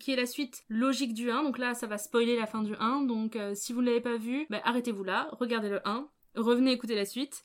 qui 0.00 0.12
est 0.12 0.16
la 0.16 0.26
suite 0.26 0.64
logique 0.68 1.14
du 1.14 1.30
1, 1.30 1.44
donc 1.44 1.56
là 1.56 1.74
ça 1.74 1.86
va 1.86 1.98
spoiler 1.98 2.36
la 2.36 2.46
fin 2.46 2.64
du 2.64 2.74
1, 2.80 3.02
donc 3.02 3.36
euh, 3.36 3.54
si 3.54 3.72
vous 3.72 3.80
ne 3.80 3.86
l'avez 3.86 4.00
pas 4.00 4.16
vu, 4.16 4.48
bah, 4.50 4.60
arrêtez-vous 4.64 5.04
là, 5.04 5.28
regardez 5.38 5.68
le 5.68 5.86
1, 5.86 6.08
revenez 6.34 6.72
écouter 6.72 6.96
la 6.96 7.04
suite. 7.04 7.44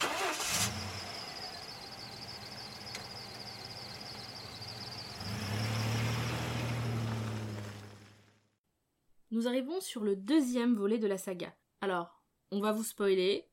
Nous 9.30 9.48
arrivons 9.48 9.80
sur 9.80 10.04
le 10.04 10.16
deuxième 10.16 10.74
volet 10.74 10.98
de 10.98 11.06
la 11.06 11.20
saga. 11.20 11.54
Alors, 11.80 12.23
on 12.54 12.62
va 12.62 12.72
vous 12.72 12.84
spoiler. 12.84 13.48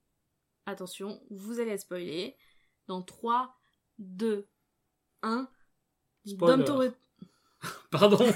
Attention, 0.66 1.20
vous 1.30 1.58
allez 1.58 1.78
spoilé. 1.78 2.36
Dans 2.86 3.00
3, 3.02 3.56
2, 3.98 4.46
1. 5.22 5.48
Spoiler. 6.26 6.56
Dom 6.56 6.64
Toretto... 6.64 6.96
pardon 7.90 8.18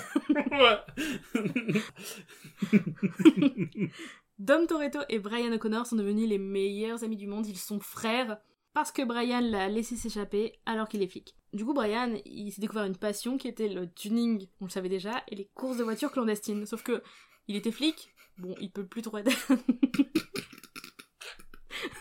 Dom 4.38 4.66
Toretto 4.66 5.00
et 5.08 5.18
Brian 5.18 5.52
O'Connor 5.52 5.86
sont 5.86 5.96
devenus 5.96 6.28
les 6.28 6.38
meilleurs 6.38 7.04
amis 7.04 7.16
du 7.16 7.26
monde. 7.26 7.46
Ils 7.46 7.58
sont 7.58 7.80
frères 7.80 8.38
parce 8.72 8.90
que 8.90 9.02
Brian 9.02 9.40
l'a 9.40 9.68
laissé 9.68 9.96
s'échapper 9.96 10.58
alors 10.66 10.88
qu'il 10.88 11.02
est 11.02 11.08
flic. 11.08 11.36
Du 11.52 11.64
coup, 11.64 11.74
Brian, 11.74 12.14
il 12.24 12.50
s'est 12.52 12.60
découvert 12.60 12.84
une 12.84 12.96
passion 12.96 13.36
qui 13.38 13.48
était 13.48 13.68
le 13.68 13.88
tuning, 13.92 14.48
on 14.60 14.64
le 14.64 14.70
savait 14.70 14.88
déjà, 14.88 15.22
et 15.28 15.36
les 15.36 15.48
courses 15.54 15.76
de 15.76 15.84
voitures 15.84 16.10
clandestines. 16.10 16.66
Sauf 16.66 16.82
que 16.82 17.02
il 17.46 17.54
était 17.54 17.70
flic, 17.70 18.12
bon, 18.38 18.56
il 18.60 18.72
peut 18.72 18.86
plus 18.86 19.02
trop 19.02 19.18
être. 19.18 19.30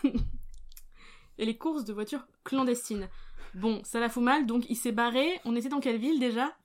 et 1.38 1.44
les 1.44 1.56
courses 1.56 1.84
de 1.84 1.92
voitures 1.92 2.26
clandestines. 2.44 3.08
Bon, 3.54 3.82
ça 3.84 4.00
la 4.00 4.08
fout 4.08 4.22
mal, 4.22 4.46
donc 4.46 4.68
il 4.68 4.76
s'est 4.76 4.92
barré. 4.92 5.40
On 5.44 5.54
était 5.54 5.68
dans 5.68 5.80
quelle 5.80 5.98
ville 5.98 6.18
déjà? 6.18 6.56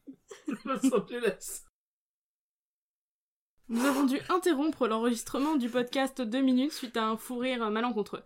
Los 0.66 0.94
Angeles 0.94 1.64
Nous 3.68 3.86
avons 3.86 4.06
dû 4.06 4.20
interrompre 4.30 4.88
l'enregistrement 4.88 5.56
du 5.56 5.70
podcast 5.70 6.22
deux 6.22 6.42
minutes 6.42 6.74
suite 6.74 6.98
à 6.98 7.06
un 7.06 7.18
fou 7.18 7.38
rire 7.38 7.70
malencontreux. 7.70 8.24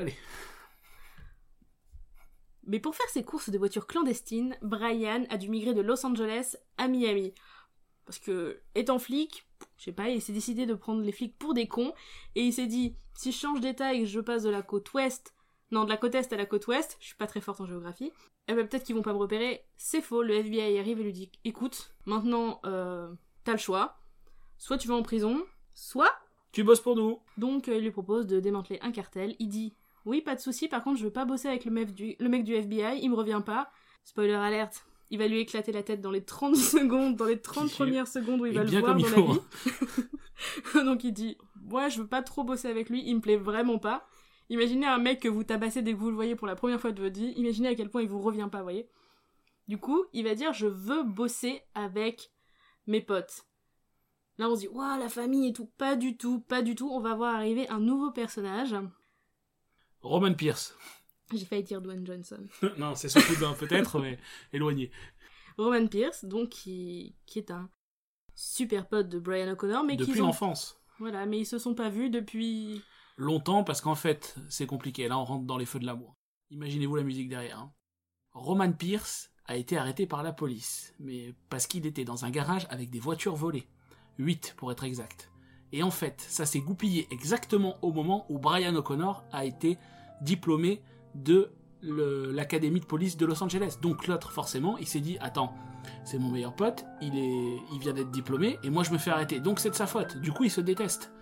allez 0.00 0.16
Mais 2.64 2.78
pour 2.78 2.94
faire 2.94 3.08
ses 3.08 3.24
courses 3.24 3.50
de 3.50 3.58
voitures 3.58 3.86
clandestines, 3.86 4.56
Brian 4.62 5.24
a 5.30 5.36
dû 5.36 5.48
migrer 5.48 5.74
de 5.74 5.80
Los 5.80 6.06
Angeles 6.06 6.56
à 6.78 6.88
Miami. 6.88 7.34
Parce 8.06 8.18
que, 8.18 8.62
étant 8.74 8.98
flic, 8.98 9.46
je 9.82 9.86
sais 9.86 9.92
pas, 9.92 10.10
il 10.10 10.22
s'est 10.22 10.32
décidé 10.32 10.64
de 10.64 10.74
prendre 10.74 11.02
les 11.02 11.10
flics 11.10 11.36
pour 11.36 11.54
des 11.54 11.66
cons, 11.66 11.92
et 12.36 12.42
il 12.42 12.52
s'est 12.52 12.68
dit, 12.68 12.94
si 13.14 13.32
je 13.32 13.36
change 13.36 13.60
d'état 13.60 13.94
et 13.94 14.00
que 14.00 14.06
je 14.06 14.20
passe 14.20 14.44
de 14.44 14.50
la 14.50 14.62
côte 14.62 14.92
ouest, 14.94 15.34
non, 15.72 15.82
de 15.82 15.88
la 15.88 15.96
côte 15.96 16.14
est 16.14 16.32
à 16.32 16.36
la 16.36 16.46
côte 16.46 16.68
ouest, 16.68 16.96
je 17.00 17.06
suis 17.06 17.16
pas 17.16 17.26
très 17.26 17.40
forte 17.40 17.60
en 17.60 17.66
géographie, 17.66 18.12
eh 18.46 18.54
ben 18.54 18.68
peut-être 18.68 18.84
qu'ils 18.84 18.94
vont 18.94 19.02
pas 19.02 19.12
me 19.12 19.18
repérer. 19.18 19.64
C'est 19.76 20.00
faux, 20.00 20.22
le 20.22 20.34
FBI 20.34 20.78
arrive 20.78 21.00
et 21.00 21.02
lui 21.02 21.12
dit, 21.12 21.32
écoute, 21.44 21.94
maintenant, 22.06 22.60
euh, 22.64 23.12
t'as 23.42 23.52
le 23.52 23.58
choix. 23.58 23.98
Soit 24.56 24.78
tu 24.78 24.86
vas 24.86 24.94
en 24.94 25.02
prison, 25.02 25.44
soit 25.74 26.12
tu 26.52 26.62
bosses 26.62 26.80
pour 26.80 26.94
nous 26.94 27.18
donc 27.38 27.68
euh, 27.68 27.76
il 27.76 27.82
lui 27.82 27.90
propose 27.90 28.26
de 28.26 28.38
démanteler 28.38 28.78
un 28.82 28.92
cartel. 28.92 29.34
Il 29.40 29.48
dit 29.48 29.74
oui, 30.04 30.20
pas 30.20 30.34
de 30.34 30.40
souci. 30.40 30.68
Par 30.68 30.84
contre, 30.84 30.98
je 30.98 31.04
veux 31.04 31.12
pas 31.12 31.24
bosser 31.24 31.48
avec 31.48 31.64
le 31.64 31.70
mec 31.70 31.94
du, 31.94 32.16
le 32.18 32.28
mec 32.28 32.44
du 32.44 32.54
FBI. 32.54 33.00
Il 33.02 33.10
me 33.10 33.16
revient 33.16 33.42
pas. 33.44 33.70
Spoiler 34.04 34.34
alerte. 34.34 34.84
Il 35.10 35.18
va 35.18 35.26
lui 35.28 35.40
éclater 35.40 35.72
la 35.72 35.82
tête 35.82 36.00
dans 36.00 36.10
les 36.10 36.24
30 36.24 36.56
secondes, 36.56 37.16
dans 37.16 37.26
les 37.26 37.40
30 37.40 37.68
J'ai- 37.68 37.74
premières 37.74 38.08
secondes 38.08 38.40
où 38.40 38.46
il 38.46 38.54
va 38.54 38.64
le 38.64 38.70
voir 38.70 38.94
dans 38.94 38.98
il 38.98 39.04
la 39.04 39.10
faut, 39.10 39.32
vie. 39.32 39.40
donc 40.84 41.04
il 41.04 41.12
dit 41.12 41.36
ouais, 41.70 41.90
je 41.90 42.00
veux 42.00 42.06
pas 42.08 42.22
trop 42.22 42.44
bosser 42.44 42.68
avec 42.68 42.88
lui. 42.88 43.02
Il 43.06 43.16
me 43.16 43.20
plaît 43.20 43.36
vraiment 43.36 43.78
pas. 43.78 44.06
Imaginez 44.48 44.86
un 44.86 44.98
mec 44.98 45.20
que 45.20 45.28
vous 45.28 45.44
tabassez 45.44 45.82
dès 45.82 45.92
que 45.92 45.98
vous 45.98 46.10
le 46.10 46.14
voyez 46.16 46.34
pour 46.36 46.46
la 46.46 46.56
première 46.56 46.80
fois 46.80 46.92
de 46.92 47.00
votre 47.02 47.18
vie. 47.18 47.32
Imaginez 47.36 47.68
à 47.68 47.74
quel 47.74 47.88
point 47.90 48.02
il 48.02 48.08
vous 48.08 48.20
revient 48.20 48.48
pas, 48.50 48.58
vous 48.58 48.64
voyez. 48.64 48.88
Du 49.68 49.78
coup, 49.78 50.04
il 50.12 50.24
va 50.24 50.34
dire 50.34 50.52
je 50.52 50.66
veux 50.66 51.02
bosser 51.04 51.62
avec 51.74 52.30
mes 52.86 53.00
potes. 53.00 53.46
Là, 54.38 54.48
on 54.50 54.54
se 54.56 54.60
dit, 54.62 54.68
waouh, 54.68 54.98
la 54.98 55.08
famille 55.08 55.48
et 55.48 55.52
tout. 55.52 55.70
Pas 55.78 55.94
du 55.94 56.16
tout, 56.16 56.40
pas 56.40 56.62
du 56.62 56.74
tout. 56.74 56.90
On 56.90 57.00
va 57.00 57.14
voir 57.14 57.34
arriver 57.36 57.68
un 57.68 57.78
nouveau 57.80 58.10
personnage. 58.10 58.74
Roman 60.00 60.34
Pierce 60.34 60.76
J'ai 61.34 61.44
failli 61.44 61.62
dire 61.62 61.80
Dwayne 61.80 62.06
Johnson. 62.06 62.46
non 62.78 62.94
c'est 62.94 63.08
son 63.08 63.20
cousin 63.20 63.52
peut-être 63.54 63.98
mais 64.00 64.18
éloigné 64.52 64.90
Roman 65.58 65.86
Pierce, 65.86 66.24
donc, 66.24 66.48
qui, 66.48 67.14
qui 67.26 67.38
est 67.38 67.50
un 67.50 67.68
super 68.34 68.88
pote 68.88 69.08
de 69.10 69.18
Brian 69.18 69.52
O'Connor, 69.52 69.84
mais 69.84 69.96
depuis 69.96 70.12
qu'ils 70.14 70.22
ont... 70.22 70.26
l'enfance 70.26 70.80
Voilà, 70.98 71.26
mais 71.26 71.40
ils 71.40 71.46
se 71.46 71.58
sont 71.58 71.74
pas 71.74 71.90
vus 71.90 72.08
depuis... 72.08 72.82
longtemps 73.16 73.62
parce 73.62 73.80
qu'en 73.82 73.94
fait 73.94 74.34
c'est 74.48 74.66
compliqué 74.66 75.08
là 75.08 75.18
on 75.18 75.24
rentre 75.24 75.44
dans 75.44 75.58
les 75.58 75.66
feux 75.66 75.78
de 75.78 75.86
l'amour 75.86 76.16
Imaginez-vous 76.50 76.96
la 76.96 77.02
musique 77.02 77.28
derrière. 77.28 77.58
hein. 77.58 77.72
Roman 78.32 78.72
Pierce 78.72 79.30
a 79.46 79.56
été 79.56 79.76
arrêté 79.76 80.06
par 80.06 80.22
la 80.22 80.32
police, 80.32 80.94
mais 80.98 81.34
parce 81.48 81.66
qu'il 81.66 81.86
était 81.86 82.04
dans 82.04 82.24
un 82.24 82.30
garage 82.30 82.66
avec 82.70 82.90
des 82.90 83.00
voitures 83.00 83.34
volées. 83.36 83.66
8 84.18 84.54
pour 84.56 84.70
être 84.70 84.84
exact. 84.84 85.30
Et 85.72 85.82
en 85.82 85.90
fait, 85.90 86.20
ça 86.20 86.44
s'est 86.46 86.60
goupillé 86.60 87.08
exactement 87.10 87.78
au 87.82 87.92
moment 87.92 88.26
où 88.28 88.38
Brian 88.38 88.74
O'Connor 88.74 89.24
a 89.32 89.44
été 89.46 89.78
diplômé 90.20 90.82
de 91.14 91.50
l'académie 91.82 92.80
de 92.80 92.86
police 92.86 93.16
de 93.16 93.26
Los 93.26 93.42
Angeles. 93.42 93.78
Donc 93.80 94.06
l'autre, 94.06 94.32
forcément, 94.32 94.78
il 94.78 94.86
s'est 94.86 95.00
dit 95.00 95.18
Attends, 95.20 95.54
c'est 96.04 96.18
mon 96.18 96.30
meilleur 96.30 96.54
pote, 96.54 96.84
il, 97.00 97.16
est, 97.16 97.58
il 97.72 97.78
vient 97.80 97.92
d'être 97.92 98.10
diplômé, 98.10 98.58
et 98.62 98.70
moi 98.70 98.82
je 98.82 98.92
me 98.92 98.98
fais 98.98 99.10
arrêter. 99.10 99.40
Donc 99.40 99.58
c'est 99.58 99.70
de 99.70 99.74
sa 99.74 99.86
faute. 99.86 100.18
Du 100.18 100.32
coup, 100.32 100.44
il 100.44 100.50
se 100.50 100.60
déteste. 100.60 101.12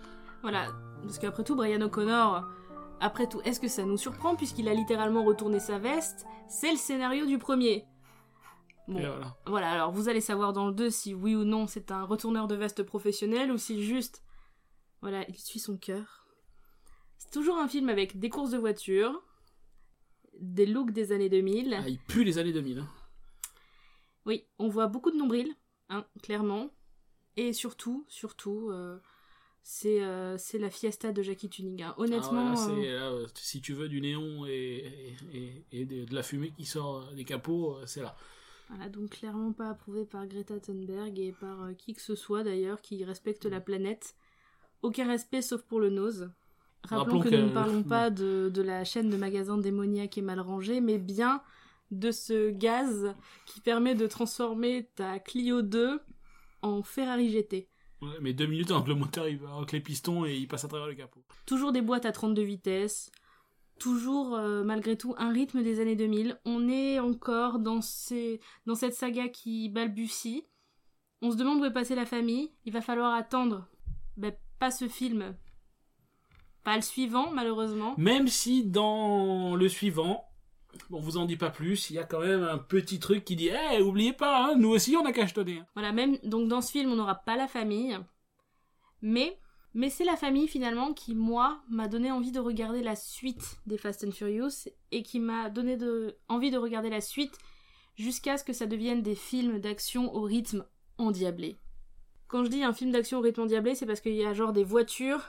Voilà, 0.41 0.67
parce 1.01 1.19
qu'après 1.19 1.43
tout, 1.43 1.55
Brian 1.55 1.81
O'Connor, 1.81 2.47
après 2.99 3.27
tout, 3.27 3.41
est-ce 3.41 3.59
que 3.59 3.67
ça 3.67 3.83
nous 3.83 3.97
surprend 3.97 4.35
puisqu'il 4.35 4.67
a 4.67 4.73
littéralement 4.73 5.23
retourné 5.23 5.59
sa 5.59 5.79
veste? 5.79 6.25
C'est 6.47 6.71
le 6.71 6.77
scénario 6.77 7.25
du 7.25 7.37
premier. 7.37 7.85
Bon, 8.87 8.99
voilà. 8.99 9.37
voilà, 9.45 9.71
alors 9.71 9.91
vous 9.91 10.09
allez 10.09 10.21
savoir 10.21 10.53
dans 10.53 10.67
le 10.67 10.73
2 10.73 10.89
si 10.89 11.13
oui 11.13 11.35
ou 11.35 11.43
non 11.45 11.67
c'est 11.67 11.91
un 11.91 12.03
retourneur 12.03 12.47
de 12.47 12.55
veste 12.55 12.83
professionnel 12.83 13.51
ou 13.51 13.57
si 13.57 13.83
juste, 13.83 14.23
voilà, 15.01 15.23
il 15.29 15.37
suit 15.37 15.59
son 15.59 15.77
cœur. 15.77 16.25
C'est 17.17 17.31
toujours 17.31 17.57
un 17.57 17.67
film 17.67 17.89
avec 17.89 18.19
des 18.19 18.29
courses 18.29 18.51
de 18.51 18.57
voitures, 18.57 19.23
des 20.41 20.65
looks 20.65 20.91
des 20.91 21.11
années 21.13 21.29
2000. 21.29 21.75
Ah, 21.79 21.87
il 21.87 21.99
pue 21.99 22.23
les 22.23 22.37
années 22.37 22.51
2000. 22.53 22.79
hein. 22.79 22.89
Oui, 24.25 24.45
on 24.59 24.67
voit 24.69 24.87
beaucoup 24.87 25.11
de 25.11 25.17
nombril, 25.17 25.53
hein, 25.89 26.05
clairement. 26.21 26.69
Et 27.37 27.53
surtout, 27.53 28.05
surtout, 28.07 28.69
euh, 28.71 28.99
c'est 29.63 30.03
euh, 30.03 30.37
c'est 30.37 30.59
la 30.59 30.69
fiesta 30.69 31.11
de 31.11 31.21
Jackie 31.23 31.49
Tuning. 31.49 31.81
hein. 31.81 31.93
Honnêtement, 31.97 32.53
Ah, 32.57 32.69
euh, 32.69 33.21
là, 33.23 33.27
si 33.35 33.61
tu 33.61 33.73
veux 33.73 33.87
du 33.89 34.01
néon 34.01 34.45
et, 34.45 35.15
et, 35.33 35.37
et- 35.71 35.81
et 35.81 35.85
de, 35.85 36.13
la 36.13 36.23
fumée 36.23 36.51
qui 36.51 36.65
sort 36.65 37.11
des 37.13 37.23
capots, 37.23 37.77
c'est 37.85 38.01
là. 38.01 38.15
voilà, 38.69 38.89
donc 38.89 39.11
clairement 39.11 39.53
pas 39.53 39.69
approuvé 39.69 40.05
par 40.05 40.27
Greta 40.27 40.59
Thunberg 40.59 41.17
et 41.19 41.31
par 41.31 41.69
qui 41.77 41.93
que 41.93 42.01
ce 42.01 42.15
soit 42.15 42.43
d'ailleurs 42.43 42.81
qui 42.81 43.03
respecte 43.05 43.45
la 43.45 43.61
planète. 43.61 44.15
Aucun 44.81 45.07
respect 45.07 45.41
sauf 45.41 45.61
pour 45.63 45.79
le 45.79 45.89
nose. 45.89 46.31
Rappelons, 46.83 47.19
Rappelons 47.19 47.19
que, 47.21 47.29
que- 47.29 47.35
nous 47.35 47.47
ne 47.47 47.53
parlons 47.53 47.83
pas 47.87 48.09
de, 48.09 48.49
de 48.53 48.61
la 48.61 48.83
chaîne 48.83 49.09
de 49.09 49.17
magasins 49.17 49.57
démoniaque 49.57 50.17
et 50.17 50.21
mal 50.21 50.39
rangée, 50.39 50.81
mais 50.81 50.97
bien 50.97 51.41
de 51.91 52.11
ce 52.11 52.49
gaz 52.51 53.13
qui 53.45 53.59
permet 53.59 53.95
de 53.95 54.07
transformer 54.07 54.89
ta 54.95 55.19
Clio 55.19 55.61
2 55.61 55.99
en 56.61 56.83
Ferrari 56.83 57.29
GT. 57.29 57.67
Ouais, 58.01 58.09
mais 58.21 58.33
deux 58.33 58.47
minutes 58.47 58.71
avant 58.71 58.81
que 58.81 58.89
le 58.89 58.95
moteur 58.95 59.27
il 59.27 59.37
va 59.37 59.53
avec 59.55 59.71
les 59.73 59.81
pistons 59.81 60.25
et 60.25 60.35
il 60.35 60.47
passe 60.47 60.63
à 60.63 60.67
travers 60.67 60.87
le 60.87 60.95
capot. 60.95 61.23
Toujours 61.45 61.71
des 61.71 61.81
boîtes 61.81 62.05
à 62.05 62.11
32 62.11 62.41
vitesses, 62.41 63.11
toujours 63.77 64.35
euh, 64.35 64.63
malgré 64.63 64.97
tout 64.97 65.13
un 65.17 65.31
rythme 65.31 65.61
des 65.63 65.79
années 65.79 65.95
2000. 65.95 66.39
On 66.45 66.67
est 66.69 66.99
encore 66.99 67.59
dans, 67.59 67.81
ces... 67.81 68.39
dans 68.65 68.75
cette 68.75 68.93
saga 68.93 69.27
qui 69.27 69.69
balbutie. 69.69 70.45
On 71.21 71.31
se 71.31 71.35
demande 71.37 71.59
où 71.61 71.65
est 71.65 71.73
passée 71.73 71.93
la 71.95 72.05
famille. 72.07 72.51
Il 72.65 72.73
va 72.73 72.81
falloir 72.81 73.13
attendre. 73.13 73.67
Ben, 74.17 74.33
pas 74.59 74.71
ce 74.71 74.87
film. 74.87 75.35
Pas 76.63 76.75
le 76.75 76.81
suivant, 76.81 77.31
malheureusement. 77.31 77.95
Même 77.97 78.27
si 78.27 78.63
dans 78.63 79.55
le 79.55 79.67
suivant, 79.67 80.25
on 80.91 80.99
vous 80.99 81.17
en 81.17 81.25
dit 81.25 81.37
pas 81.37 81.49
plus, 81.49 81.89
il 81.89 81.95
y 81.95 81.99
a 81.99 82.03
quand 82.03 82.19
même 82.19 82.43
un 82.43 82.57
petit 82.57 82.99
truc 82.99 83.25
qui 83.25 83.35
dit 83.35 83.49
Eh, 83.73 83.81
oubliez 83.81 84.13
pas, 84.13 84.45
hein, 84.45 84.55
nous 84.57 84.69
aussi 84.69 84.95
on 84.95 85.05
a 85.05 85.11
cachetonné. 85.11 85.59
hein. 85.59 85.65
Voilà, 85.73 85.91
même 85.91 86.17
donc 86.23 86.47
dans 86.47 86.61
ce 86.61 86.71
film, 86.71 86.91
on 86.91 86.95
n'aura 86.95 87.15
pas 87.15 87.35
la 87.35 87.47
famille. 87.47 87.97
Mais, 89.01 89.39
mais 89.73 89.89
c'est 89.89 90.03
la 90.03 90.15
famille 90.15 90.47
finalement 90.47 90.93
qui, 90.93 91.15
moi, 91.15 91.59
m'a 91.69 91.87
donné 91.87 92.11
envie 92.11 92.31
de 92.31 92.39
regarder 92.39 92.83
la 92.83 92.95
suite 92.95 93.57
des 93.65 93.77
Fast 93.77 94.03
and 94.03 94.11
Furious 94.11 94.69
et 94.91 95.01
qui 95.01 95.19
m'a 95.19 95.49
donné 95.49 95.77
de, 95.77 96.17
envie 96.29 96.51
de 96.51 96.57
regarder 96.59 96.91
la 96.91 97.01
suite 97.01 97.37
jusqu'à 97.95 98.37
ce 98.37 98.43
que 98.43 98.53
ça 98.53 98.67
devienne 98.67 99.01
des 99.01 99.15
films 99.15 99.59
d'action 99.59 100.13
au 100.15 100.21
rythme 100.21 100.65
endiablé. 100.99 101.57
Quand 102.27 102.43
je 102.45 102.49
dis 102.49 102.63
un 102.63 102.73
film 102.73 102.91
d'action 102.91 103.17
au 103.17 103.21
rythme 103.21 103.41
endiablé, 103.41 103.75
c'est 103.75 103.85
parce 103.85 103.99
qu'il 103.99 104.13
y 104.13 104.23
a 104.23 104.33
genre 104.33 104.53
des 104.53 104.63
voitures. 104.63 105.21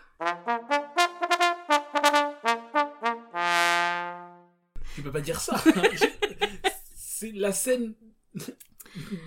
Tu 4.95 5.03
peux 5.03 5.13
pas 5.13 5.21
dire 5.21 5.41
ça. 5.41 5.63
c'est 6.95 7.33
la 7.33 7.53
scène 7.53 7.95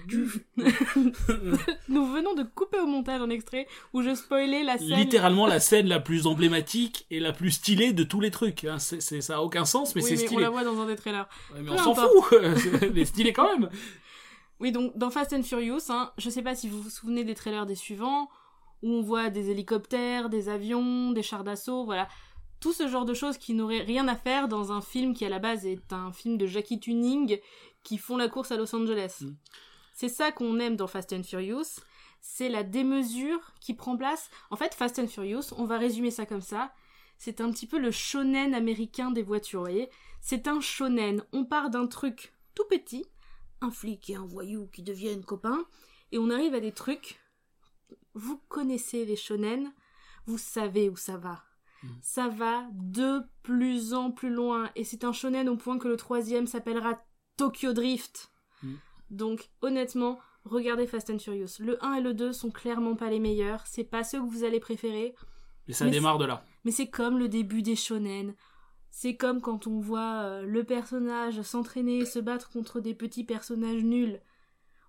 du. 0.08 0.28
Nous 1.90 2.06
venons 2.12 2.34
de 2.36 2.44
couper 2.44 2.80
au 2.80 2.86
montage 2.86 3.22
un 3.22 3.30
extrait 3.30 3.68
où 3.94 4.02
je 4.02 4.14
spoilais 4.14 4.64
la 4.64 4.78
scène. 4.78 4.90
Littéralement 4.94 5.48
la 5.48 5.60
scène 5.60 5.88
la 5.88 6.00
plus 6.00 6.28
emblématique 6.28 7.06
et 7.10 7.20
la 7.20 7.32
plus 7.34 7.52
stylée 7.52 7.94
de 7.94 8.04
tous 8.04 8.20
les 8.20 8.32
trucs. 8.32 8.64
hein. 8.66 8.78
C'est, 8.80 9.02
c'est- 9.02 9.22
ça 9.22 9.38
a 9.38 9.40
aucun 9.42 9.66
sens, 9.66 9.96
mais 9.96 10.04
oui, 10.04 10.10
c'est 10.10 10.16
mais 10.18 10.24
on 10.24 10.28
stylé. 10.28 10.42
la 10.44 10.50
voit 10.50 10.64
dans 10.64 10.80
un 10.80 10.86
des 10.86 10.96
trailers. 10.96 11.28
Ouais, 11.54 11.62
mais 11.62 11.68
Peu 11.68 11.74
on 11.74 11.78
s'en 11.78 11.96
fout. 11.96 12.36
mais 12.94 13.06
stylé 13.06 13.34
quand 13.34 13.58
même. 13.58 13.70
Oui, 14.60 14.72
donc 14.72 14.96
dans 14.98 15.10
Fast 15.10 15.34
and 15.34 15.44
Furious, 15.44 15.90
hein, 15.90 16.12
je 16.18 16.30
sais 16.30 16.42
pas 16.44 16.56
si 16.56 16.70
vous 16.70 16.82
vous 16.82 16.90
souvenez 16.90 17.24
des 17.24 17.36
trailers 17.36 17.66
des 17.66 17.76
suivants, 17.76 18.30
où 18.84 18.90
on 18.92 19.02
voit 19.02 19.30
des 19.30 19.50
hélicoptères, 19.50 20.30
des 20.30 20.48
avions, 20.48 21.12
des 21.12 21.24
chars 21.24 21.44
d'assaut, 21.44 21.86
voilà. 21.86 22.08
Tout 22.60 22.74
ce 22.74 22.88
genre 22.88 23.06
de 23.06 23.14
choses 23.14 23.38
qui 23.38 23.54
n'auraient 23.54 23.82
rien 23.82 24.08
à 24.08 24.16
faire 24.16 24.48
dans 24.48 24.72
un 24.72 24.82
film 24.82 25.14
qui 25.14 25.26
à 25.26 25.30
la 25.30 25.40
base 25.40 25.66
est 25.66 25.94
un 25.94 26.12
film 26.12 26.38
de 26.38 26.48
Jackie 26.48 26.80
Tuning 26.80 27.40
qui 27.84 27.98
font 27.98 28.18
la 28.18 28.28
course 28.28 28.52
à 28.52 28.58
Los 28.58 28.76
Angeles. 28.76 29.20
Mm. 29.22 29.36
C'est 29.94 30.10
ça 30.10 30.32
qu'on 30.32 30.60
aime 30.60 30.76
dans 30.76 30.88
Fast 30.88 31.14
and 31.14 31.24
Furious, 31.24 31.80
c'est 32.20 32.50
la 32.50 32.64
démesure 32.64 33.40
qui 33.62 33.74
prend 33.74 33.96
place. 33.96 34.30
En 34.50 34.58
fait, 34.58 34.74
Fast 34.74 35.00
and 35.00 35.08
Furious, 35.08 35.54
on 35.58 35.66
va 35.66 35.78
résumer 35.78 36.12
ça 36.12 36.26
comme 36.26 36.42
ça, 36.42 36.74
c'est 37.18 37.40
un 37.40 37.50
petit 37.52 37.68
peu 37.68 37.80
le 37.80 37.92
shonen 37.92 38.54
américain 38.54 39.12
des 39.12 39.24
voitures, 39.24 39.62
vous 39.62 39.68
voyez 39.68 39.90
C'est 40.20 40.48
un 40.48 40.60
shonen, 40.60 41.24
on 41.32 41.46
part 41.46 41.70
d'un 41.70 41.88
truc 41.88 42.34
tout 42.56 42.66
petit, 42.70 43.06
un 43.62 43.72
flic 43.72 44.10
et 44.10 44.16
un 44.16 44.26
voyou 44.26 44.68
qui 44.68 44.84
deviennent 44.84 45.24
copains, 45.24 45.66
et 46.12 46.18
on 46.18 46.30
arrive 46.30 46.56
à 46.56 46.60
des 46.60 46.74
trucs. 46.74 47.20
Vous 48.14 48.42
connaissez 48.50 49.06
les 49.06 49.16
shonen, 49.16 49.72
vous 50.26 50.38
savez 50.38 50.90
où 50.90 50.98
ça 50.98 51.18
va. 51.18 51.44
Mm. 51.86 51.98
Ça 52.02 52.28
va 52.28 52.66
de 52.74 53.22
plus 53.44 53.94
en 53.94 54.12
plus 54.12 54.30
loin, 54.34 54.70
et 54.76 54.84
c'est 54.84 55.04
un 55.04 55.14
shonen 55.14 55.48
au 55.50 55.58
point 55.58 55.78
que 55.78 55.88
le 55.88 55.98
troisième 55.98 56.48
s'appellera 56.48 57.00
Tokyo 57.38 57.74
Drift. 57.74 58.32
Mm. 58.64 58.74
Donc, 59.12 59.50
honnêtement, 59.62 60.20
regardez 60.46 60.88
Fast 60.88 61.10
and 61.10 61.20
Furious. 61.20 61.60
Le 61.60 61.84
1 61.84 61.96
et 61.96 62.02
le 62.02 62.14
2 62.14 62.34
sont 62.34 62.52
clairement 62.52 62.96
pas 62.96 63.10
les 63.10 63.20
meilleurs, 63.20 63.66
c'est 63.66 63.84
pas 63.84 64.04
ceux 64.04 64.20
que 64.20 64.28
vous 64.30 64.44
allez 64.44 64.60
préférer, 64.60 65.16
Mais 65.68 65.74
ça 65.74 65.86
Mais 65.86 65.92
démarre 65.92 66.18
de 66.18 66.26
là. 66.26 66.44
mais 66.64 66.72
c'est 66.72 66.90
comme 66.90 67.18
le 67.20 67.30
début 67.30 67.62
des 67.62 67.76
shonen. 67.76 68.36
C'est 68.92 69.18
comme 69.18 69.42
quand 69.42 69.68
on 69.68 69.80
voit 69.82 70.22
euh, 70.24 70.42
le 70.44 70.64
personnage 70.64 71.42
s'entraîner 71.42 71.98
et 72.00 72.06
se 72.06 72.20
battre 72.20 72.50
contre 72.50 72.80
des 72.80 72.94
petits 72.96 73.26
personnages 73.26 73.84
nuls. 73.84 74.22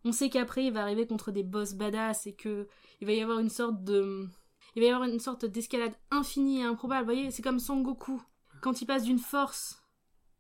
On 0.05 0.13
sait 0.13 0.31
qu'après 0.31 0.65
il 0.67 0.73
va 0.73 0.83
arriver 0.83 1.09
contre 1.09 1.33
des 1.33 1.43
boss 1.43 1.75
badass 1.75 2.29
et 2.29 2.35
que 2.35 2.69
il 3.01 3.07
va 3.09 3.13
y 3.15 3.21
avoir 3.21 3.41
une 3.41 3.49
sorte 3.49 3.83
de 3.83 4.29
il 4.77 4.81
va 4.83 4.87
y 4.87 4.91
avoir 4.91 5.09
une 5.09 5.19
sorte 5.19 5.45
d'escalade 5.47 5.95
infinie 6.11 6.61
et 6.61 6.65
improbable. 6.65 7.01
Vous 7.01 7.13
voyez, 7.15 7.31
c'est 7.31 7.43
comme 7.43 7.59
Son 7.59 7.81
Goku 7.81 8.23
quand 8.61 8.81
il 8.83 8.87
passe 8.87 9.05
d'une 9.05 9.19
force 9.19 9.83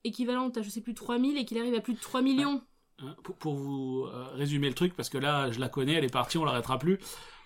équivalente 0.04 0.56
à 0.58 0.62
je 0.62 0.70
sais 0.70 0.80
plus 0.80 0.94
3000 0.94 1.36
et 1.38 1.44
qu'il 1.44 1.58
arrive 1.58 1.74
à 1.74 1.80
plus 1.80 1.94
de 1.94 2.00
3 2.00 2.22
millions. 2.22 2.62
Hein, 2.98 3.14
pour, 3.24 3.36
pour 3.36 3.54
vous 3.54 4.06
euh, 4.06 4.28
résumer 4.34 4.68
le 4.68 4.74
truc, 4.74 4.94
parce 4.94 5.08
que 5.10 5.18
là, 5.18 5.50
je 5.50 5.58
la 5.60 5.68
connais, 5.68 5.94
elle 5.94 6.04
est 6.04 6.12
partie, 6.12 6.38
on 6.38 6.44
l'arrêtera 6.44 6.78
plus. 6.78 6.98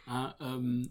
Hein, 0.06 0.34
euh, 0.42 0.82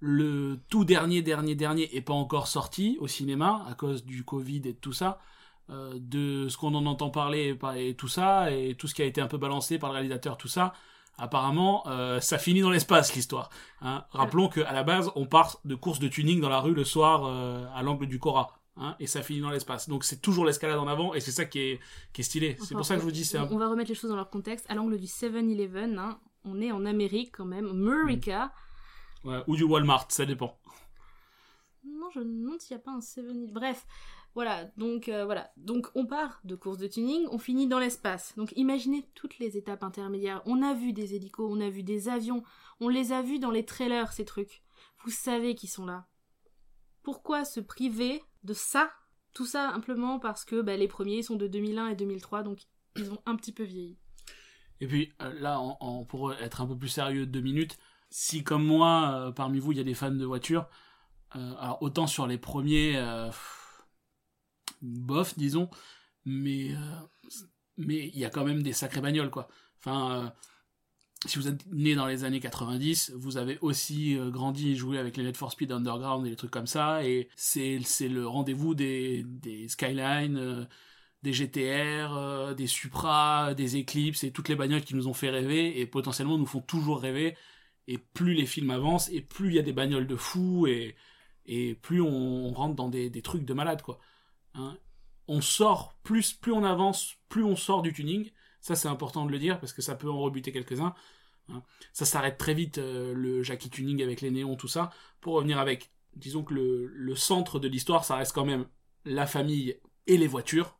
le 0.00 0.60
tout 0.68 0.84
dernier, 0.84 1.22
dernier, 1.22 1.54
dernier 1.54 1.94
est 1.96 2.00
pas 2.00 2.12
encore 2.12 2.46
sorti 2.46 2.96
au 3.00 3.08
cinéma 3.08 3.64
à 3.68 3.74
cause 3.74 4.04
du 4.04 4.24
Covid 4.24 4.58
et 4.58 4.72
de 4.72 4.78
tout 4.78 4.92
ça. 4.92 5.20
Euh, 5.70 5.94
de 6.00 6.48
ce 6.48 6.56
qu'on 6.56 6.74
en 6.74 6.86
entend 6.86 7.10
parler 7.10 7.48
et 7.48 7.54
par- 7.54 7.76
et 7.76 7.94
tout 7.94 8.08
ça, 8.08 8.50
et 8.50 8.74
tout 8.74 8.86
ce 8.88 8.94
qui 8.94 9.02
a 9.02 9.04
été 9.04 9.20
un 9.20 9.26
peu 9.26 9.36
balancé 9.36 9.78
par 9.78 9.90
le 9.90 9.94
réalisateur, 9.96 10.38
tout 10.38 10.48
ça, 10.48 10.72
apparemment, 11.18 11.82
euh, 11.88 12.20
ça 12.20 12.38
finit 12.38 12.60
dans 12.60 12.70
l'espace 12.70 13.14
l'histoire. 13.14 13.50
Hein. 13.82 14.04
Rappelons 14.10 14.48
qu'à 14.48 14.72
la 14.72 14.84
base, 14.84 15.10
on 15.16 15.26
part 15.26 15.60
de 15.64 15.74
courses 15.74 15.98
de 15.98 16.08
tuning 16.08 16.40
dans 16.40 16.48
la 16.48 16.60
rue 16.60 16.74
le 16.74 16.84
soir 16.84 17.24
euh, 17.26 17.66
à 17.74 17.82
l'angle 17.82 18.06
du 18.06 18.18
Cora. 18.18 18.58
Hein, 18.76 18.94
et 19.00 19.08
ça 19.08 19.22
finit 19.22 19.40
dans 19.40 19.50
l'espace. 19.50 19.88
Donc 19.88 20.04
c'est 20.04 20.22
toujours 20.22 20.44
l'escalade 20.44 20.78
en 20.78 20.86
avant, 20.86 21.12
et 21.12 21.20
c'est 21.20 21.32
ça 21.32 21.44
qui 21.44 21.58
est, 21.58 21.80
qui 22.12 22.20
est 22.20 22.24
stylé. 22.24 22.56
c'est 22.62 22.74
pour 22.74 22.86
ça 22.86 22.94
que 22.94 23.00
je 23.00 23.04
vous 23.04 23.10
dis, 23.10 23.24
c'est 23.24 23.36
un 23.36 23.48
on, 23.50 23.58
va 23.58 23.68
remettre 23.68 23.88
les 23.88 23.96
choses 23.96 24.10
dans 24.10 24.16
leur 24.16 24.30
contexte. 24.30 24.66
À 24.68 24.74
l'angle 24.74 24.96
du 24.96 25.06
7-Eleven, 25.06 25.98
hein, 25.98 26.18
on 26.44 26.60
est 26.60 26.70
en 26.70 26.86
Amérique 26.86 27.32
quand 27.36 27.44
même, 27.44 27.66
America. 27.66 28.52
Ouais, 29.24 29.42
ou 29.48 29.56
du 29.56 29.64
Walmart, 29.64 30.06
ça 30.10 30.24
dépend. 30.24 30.56
Non, 31.84 32.08
je 32.14 32.20
me 32.20 32.24
demande 32.24 32.60
s'il 32.60 32.76
n'y 32.76 32.80
a 32.80 32.84
pas 32.84 32.92
un 32.92 33.00
7 33.00 33.52
Bref, 33.52 33.84
voilà, 34.38 34.66
donc 34.76 35.08
euh, 35.08 35.24
voilà. 35.24 35.50
Donc 35.56 35.88
on 35.96 36.06
part 36.06 36.40
de 36.44 36.54
course 36.54 36.78
de 36.78 36.86
tuning, 36.86 37.26
on 37.32 37.38
finit 37.38 37.66
dans 37.66 37.80
l'espace. 37.80 38.34
Donc 38.36 38.52
imaginez 38.54 39.04
toutes 39.16 39.40
les 39.40 39.56
étapes 39.56 39.82
intermédiaires. 39.82 40.42
On 40.46 40.62
a 40.62 40.74
vu 40.74 40.92
des 40.92 41.16
hélicos, 41.16 41.50
on 41.52 41.60
a 41.60 41.68
vu 41.68 41.82
des 41.82 42.08
avions, 42.08 42.44
on 42.78 42.88
les 42.88 43.10
a 43.10 43.20
vus 43.20 43.40
dans 43.40 43.50
les 43.50 43.64
trailers, 43.64 44.12
ces 44.12 44.24
trucs. 44.24 44.62
Vous 45.02 45.10
savez 45.10 45.56
qu'ils 45.56 45.70
sont 45.70 45.86
là. 45.86 46.06
Pourquoi 47.02 47.44
se 47.44 47.58
priver 47.58 48.22
de 48.44 48.52
ça? 48.52 48.92
Tout 49.34 49.44
ça 49.44 49.72
simplement 49.72 50.20
parce 50.20 50.44
que 50.44 50.60
bah, 50.60 50.76
les 50.76 50.86
premiers 50.86 51.24
sont 51.24 51.34
de 51.34 51.48
2001 51.48 51.88
et 51.88 51.96
2003, 51.96 52.44
donc 52.44 52.60
ils 52.94 53.10
ont 53.10 53.18
un 53.26 53.34
petit 53.34 53.50
peu 53.50 53.64
vieilli. 53.64 53.98
Et 54.80 54.86
puis 54.86 55.12
euh, 55.20 55.32
là, 55.40 55.58
en- 55.58 56.04
pour 56.04 56.32
être 56.34 56.60
un 56.60 56.66
peu 56.68 56.78
plus 56.78 56.86
sérieux 56.90 57.26
de 57.26 57.32
deux 57.32 57.40
minutes, 57.40 57.76
si 58.08 58.44
comme 58.44 58.64
moi, 58.64 59.14
euh, 59.16 59.32
parmi 59.32 59.58
vous, 59.58 59.72
il 59.72 59.78
y 59.78 59.80
a 59.80 59.84
des 59.84 59.94
fans 59.94 60.12
de 60.12 60.24
voitures, 60.24 60.68
alors 61.32 61.82
autant 61.82 62.06
sur 62.06 62.28
les 62.28 62.38
premiers, 62.38 62.96
bof, 64.82 65.36
disons, 65.38 65.70
mais 66.24 66.72
euh, 66.72 66.76
mais 67.76 68.08
il 68.14 68.18
y 68.18 68.24
a 68.24 68.30
quand 68.30 68.44
même 68.44 68.62
des 68.62 68.72
sacrées 68.72 69.00
bagnoles 69.00 69.30
quoi. 69.30 69.48
Enfin, 69.80 70.26
euh, 70.26 70.30
si 71.26 71.38
vous 71.38 71.48
êtes 71.48 71.66
né 71.72 71.94
dans 71.94 72.06
les 72.06 72.24
années 72.24 72.40
90, 72.40 73.12
vous 73.16 73.36
avez 73.38 73.58
aussi 73.60 74.16
euh, 74.16 74.30
grandi 74.30 74.70
et 74.72 74.74
joué 74.76 74.98
avec 74.98 75.16
les 75.16 75.24
Need 75.24 75.36
for 75.36 75.50
Speed 75.52 75.72
Underground 75.72 76.26
et 76.26 76.30
les 76.30 76.36
trucs 76.36 76.50
comme 76.52 76.66
ça, 76.66 77.04
et 77.04 77.28
c'est 77.36 77.78
le 78.08 78.26
rendez-vous 78.26 78.74
des 78.74 79.24
des 79.24 79.68
Skyline, 79.68 80.68
des 81.22 81.32
GTR, 81.32 82.54
des 82.56 82.66
Supra, 82.66 83.54
des 83.54 83.80
Eclipse 83.80 84.24
et 84.24 84.32
toutes 84.32 84.48
les 84.48 84.54
bagnoles 84.56 84.82
qui 84.84 84.94
nous 84.94 85.08
ont 85.08 85.14
fait 85.14 85.30
rêver 85.30 85.80
et 85.80 85.86
potentiellement 85.86 86.38
nous 86.38 86.46
font 86.46 86.60
toujours 86.60 87.00
rêver. 87.00 87.36
Et 87.88 87.98
plus 87.98 88.34
les 88.34 88.46
films 88.46 88.70
avancent, 88.70 89.08
et 89.10 89.22
plus 89.22 89.48
il 89.48 89.54
y 89.54 89.58
a 89.58 89.62
des 89.62 89.72
bagnoles 89.72 90.06
de 90.06 90.16
fous, 90.16 90.66
et, 90.66 90.94
et 91.46 91.74
plus 91.74 92.00
on, 92.02 92.08
on 92.08 92.52
rentre 92.52 92.74
dans 92.76 92.88
des, 92.88 93.10
des 93.10 93.22
trucs 93.22 93.44
de 93.44 93.54
malade, 93.54 93.82
quoi. 93.82 93.98
Hein. 94.58 94.76
On 95.26 95.40
sort, 95.40 95.98
plus, 96.02 96.32
plus 96.32 96.52
on 96.52 96.64
avance, 96.64 97.16
plus 97.28 97.44
on 97.44 97.56
sort 97.56 97.82
du 97.82 97.92
tuning. 97.92 98.30
Ça, 98.60 98.74
c'est 98.74 98.88
important 98.88 99.26
de 99.26 99.30
le 99.30 99.38
dire, 99.38 99.60
parce 99.60 99.72
que 99.72 99.82
ça 99.82 99.94
peut 99.94 100.10
en 100.10 100.18
rebuter 100.18 100.52
quelques-uns. 100.52 100.94
hein. 101.48 101.62
Ça 101.92 102.04
s'arrête 102.04 102.38
très 102.38 102.54
vite, 102.54 102.78
euh, 102.78 103.14
le 103.14 103.42
Jackie 103.42 103.70
Tuning 103.70 104.02
avec 104.02 104.20
les 104.20 104.30
néons, 104.30 104.56
tout 104.56 104.68
ça. 104.68 104.90
Pour 105.20 105.34
revenir 105.34 105.58
avec, 105.58 105.90
disons 106.16 106.42
que 106.42 106.54
le, 106.54 107.14
centre 107.14 107.58
de 107.58 107.68
l'histoire, 107.68 108.04
ça 108.04 108.16
reste 108.16 108.32
quand 108.32 108.44
même 108.44 108.66
la 109.04 109.26
famille 109.26 109.76
et 110.06 110.16
les 110.16 110.26
voitures. 110.26 110.78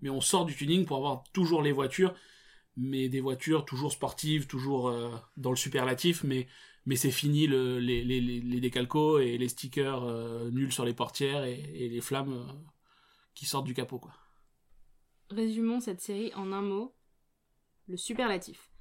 Mais 0.00 0.10
on 0.10 0.20
sort 0.20 0.44
du 0.44 0.54
tuning 0.54 0.84
pour 0.84 0.98
avoir 0.98 1.24
toujours 1.32 1.62
les 1.62 1.72
voitures, 1.72 2.14
mais 2.76 3.08
des 3.08 3.20
voitures 3.20 3.64
toujours 3.64 3.92
sportives, 3.92 4.46
toujours 4.46 4.88
euh, 4.88 5.10
dans 5.36 5.50
le 5.50 5.56
superlatif, 5.56 6.22
mais, 6.24 6.46
c'est 6.94 7.10
fini 7.10 7.48
le, 7.48 7.80
les, 7.80 8.60
décalcos 8.60 9.18
et 9.18 9.38
les 9.38 9.48
stickers 9.48 10.04
euh, 10.04 10.50
nuls 10.50 10.72
sur 10.72 10.84
les 10.84 10.94
portières 10.94 11.44
et, 11.44 11.88
les 11.88 12.00
flammes 12.00 12.46
qui 13.36 13.46
sortent 13.46 13.66
du 13.66 13.74
capot, 13.74 14.00
quoi. 14.00 14.14
Résumons 15.30 15.78
cette 15.78 16.00
série 16.00 16.34
en 16.34 16.50
un 16.50 16.62
mot 16.62 16.96
le 17.86 17.96
superlatif. 17.96 18.72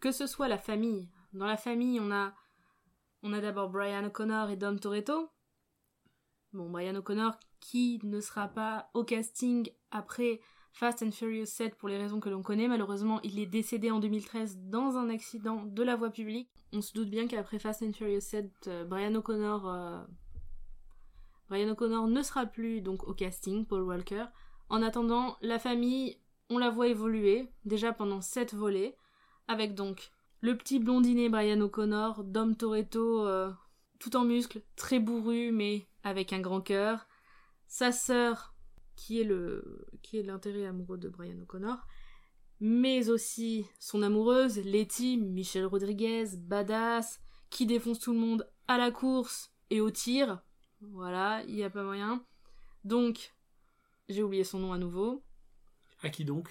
Que 0.00 0.12
ce 0.12 0.26
soit 0.26 0.48
la 0.48 0.56
famille. 0.56 1.10
Dans 1.34 1.46
la 1.46 1.58
famille, 1.58 2.00
on 2.00 2.10
a, 2.10 2.32
on 3.22 3.34
a 3.34 3.40
d'abord 3.40 3.68
Brian 3.68 4.04
O'Connor 4.04 4.48
et 4.48 4.56
Dom 4.56 4.80
Toretto. 4.80 5.30
Bon, 6.54 6.70
Brian 6.70 6.94
O'Connor 6.94 7.38
qui 7.60 8.00
ne 8.02 8.20
sera 8.20 8.48
pas 8.48 8.90
au 8.94 9.04
casting 9.04 9.70
après 9.90 10.40
Fast 10.72 11.02
and 11.02 11.12
Furious 11.12 11.46
7 11.46 11.76
pour 11.76 11.88
les 11.88 11.98
raisons 11.98 12.20
que 12.20 12.28
l'on 12.28 12.42
connaît. 12.42 12.68
Malheureusement, 12.68 13.20
il 13.22 13.38
est 13.38 13.46
décédé 13.46 13.90
en 13.90 14.00
2013 14.00 14.58
dans 14.58 14.96
un 14.96 15.10
accident 15.10 15.64
de 15.64 15.82
la 15.82 15.96
voie 15.96 16.10
publique. 16.10 16.50
On 16.72 16.80
se 16.80 16.92
doute 16.92 17.10
bien 17.10 17.28
qu'après 17.28 17.58
Fast 17.58 17.82
and 17.82 17.92
Furious 17.92 18.20
7, 18.20 18.50
euh, 18.66 18.84
Brian 18.84 19.14
O'Connor, 19.14 19.68
euh, 19.68 20.02
Brian 21.52 21.68
O'Connor 21.68 22.08
ne 22.08 22.22
sera 22.22 22.46
plus 22.46 22.80
donc 22.80 23.06
au 23.06 23.12
casting, 23.12 23.66
Paul 23.66 23.82
Walker. 23.82 24.24
En 24.70 24.82
attendant, 24.82 25.36
la 25.42 25.58
famille, 25.58 26.18
on 26.48 26.56
la 26.56 26.70
voit 26.70 26.88
évoluer, 26.88 27.46
déjà 27.66 27.92
pendant 27.92 28.22
7 28.22 28.54
volets, 28.54 28.96
avec 29.48 29.74
donc 29.74 30.12
le 30.40 30.56
petit 30.56 30.78
blondinet 30.78 31.28
Brian 31.28 31.60
O'Connor, 31.60 32.24
Dom 32.24 32.56
Toretto, 32.56 33.26
euh, 33.26 33.52
tout 33.98 34.16
en 34.16 34.24
muscles, 34.24 34.62
très 34.76 34.98
bourru, 34.98 35.52
mais 35.52 35.86
avec 36.04 36.32
un 36.32 36.40
grand 36.40 36.62
cœur, 36.62 37.06
sa 37.66 37.92
sœur, 37.92 38.54
qui 38.96 39.20
est 39.20 39.24
le 39.24 39.86
qui 40.00 40.16
est 40.16 40.22
l'intérêt 40.22 40.64
amoureux 40.64 40.96
de 40.96 41.10
Brian 41.10 41.38
O'Connor, 41.42 41.86
mais 42.60 43.10
aussi 43.10 43.66
son 43.78 44.02
amoureuse, 44.02 44.56
Letty, 44.56 45.18
Michelle 45.18 45.66
Rodriguez, 45.66 46.28
badass, 46.34 47.20
qui 47.50 47.66
défonce 47.66 48.00
tout 48.00 48.14
le 48.14 48.20
monde 48.20 48.48
à 48.68 48.78
la 48.78 48.90
course 48.90 49.52
et 49.68 49.82
au 49.82 49.90
tir. 49.90 50.42
Voilà, 50.90 51.42
il 51.46 51.54
n'y 51.54 51.62
a 51.64 51.70
pas 51.70 51.82
moyen. 51.82 52.24
Donc, 52.84 53.32
j'ai 54.08 54.22
oublié 54.22 54.44
son 54.44 54.58
nom 54.58 54.72
à 54.72 54.78
nouveau. 54.78 55.22
À 56.02 56.08
qui 56.10 56.24
donc? 56.24 56.48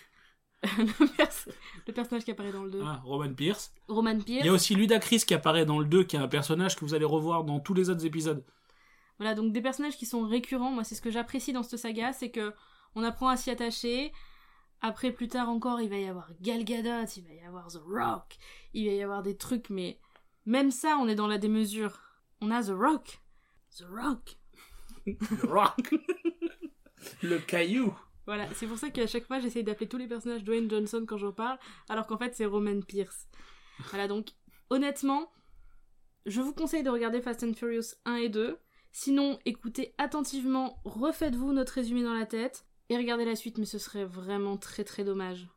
Le, 0.77 1.15
pers- 1.17 1.47
le 1.87 1.93
personnage 1.93 2.23
qui 2.23 2.31
apparaît 2.31 2.51
dans 2.51 2.63
le 2.63 2.69
2. 2.71 2.81
ah, 2.85 3.01
Roman 3.03 3.33
Pierce. 3.33 3.73
Roman 3.87 4.11
Il 4.11 4.23
Pierce. 4.23 4.45
y 4.45 4.49
a 4.49 4.53
aussi 4.53 4.75
Ludacris 4.75 5.21
qui 5.25 5.33
apparaît 5.33 5.65
dans 5.65 5.79
le 5.79 5.85
2, 5.85 6.03
qui 6.03 6.15
est 6.15 6.19
un 6.19 6.27
personnage 6.27 6.75
que 6.75 6.85
vous 6.85 6.93
allez 6.93 7.03
revoir 7.05 7.43
dans 7.43 7.59
tous 7.59 7.73
les 7.73 7.89
autres 7.89 8.05
épisodes. 8.05 8.45
Voilà, 9.17 9.33
donc 9.35 9.53
des 9.53 9.61
personnages 9.61 9.97
qui 9.97 10.05
sont 10.05 10.21
récurrents. 10.27 10.71
Moi, 10.71 10.83
c'est 10.83 10.93
ce 10.95 11.01
que 11.01 11.09
j'apprécie 11.11 11.51
dans 11.51 11.63
cette 11.63 11.79
saga, 11.79 12.13
c'est 12.13 12.29
que 12.31 12.53
on 12.95 13.03
apprend 13.03 13.27
à 13.29 13.37
s'y 13.37 13.49
attacher. 13.49 14.11
Après, 14.81 15.11
plus 15.11 15.27
tard 15.27 15.49
encore, 15.49 15.81
il 15.81 15.89
va 15.89 15.97
y 15.97 16.05
avoir 16.07 16.29
Gal 16.41 16.63
Gadot, 16.63 17.05
il 17.17 17.23
va 17.23 17.33
y 17.33 17.41
avoir 17.41 17.67
The 17.67 17.81
Rock, 17.85 18.37
il 18.73 18.87
va 18.87 18.93
y 18.93 19.01
avoir 19.03 19.21
des 19.23 19.37
trucs, 19.37 19.69
mais 19.69 19.99
même 20.45 20.71
ça, 20.71 20.97
on 20.99 21.07
est 21.07 21.15
dans 21.15 21.27
la 21.27 21.37
démesure. 21.39 21.99
On 22.39 22.49
a 22.51 22.63
The 22.63 22.69
Rock. 22.75 23.19
The 23.77 23.85
Rock. 23.89 24.37
Le 25.05 25.47
rock. 25.47 25.95
le 27.23 27.39
caillou. 27.39 27.93
Voilà, 28.25 28.47
c'est 28.53 28.67
pour 28.67 28.77
ça 28.77 28.89
qu'à 28.89 29.07
chaque 29.07 29.25
fois, 29.25 29.39
j'essaye 29.39 29.63
d'appeler 29.63 29.89
tous 29.89 29.97
les 29.97 30.07
personnages 30.07 30.43
Dwayne 30.43 30.69
Johnson 30.69 31.05
quand 31.07 31.17
j'en 31.17 31.31
parle, 31.31 31.57
alors 31.89 32.05
qu'en 32.05 32.17
fait, 32.17 32.35
c'est 32.35 32.45
Roman 32.45 32.81
Pierce. 32.81 33.27
Voilà, 33.89 34.07
donc, 34.07 34.29
honnêtement, 34.69 35.31
je 36.25 36.41
vous 36.41 36.53
conseille 36.53 36.83
de 36.83 36.89
regarder 36.89 37.21
Fast 37.21 37.43
and 37.43 37.53
Furious 37.53 37.95
1 38.05 38.15
et 38.17 38.29
2. 38.29 38.57
Sinon, 38.91 39.39
écoutez 39.45 39.95
attentivement, 39.97 40.79
refaites-vous 40.85 41.53
notre 41.53 41.73
résumé 41.73 42.03
dans 42.03 42.13
la 42.13 42.25
tête, 42.25 42.65
et 42.89 42.97
regardez 42.97 43.25
la 43.25 43.35
suite, 43.35 43.57
mais 43.57 43.65
ce 43.65 43.79
serait 43.79 44.05
vraiment 44.05 44.57
très 44.57 44.83
très 44.83 45.03
dommage 45.03 45.47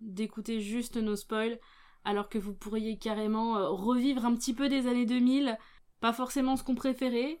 d'écouter 0.00 0.60
juste 0.60 0.96
nos 0.96 1.16
spoils, 1.16 1.58
alors 2.04 2.28
que 2.28 2.38
vous 2.38 2.54
pourriez 2.54 2.98
carrément 2.98 3.58
euh, 3.58 3.68
revivre 3.68 4.24
un 4.24 4.34
petit 4.34 4.54
peu 4.54 4.68
des 4.68 4.86
années 4.86 5.06
2000, 5.06 5.58
pas 6.00 6.12
forcément 6.12 6.56
ce 6.56 6.62
qu'on 6.62 6.74
préférait, 6.76 7.40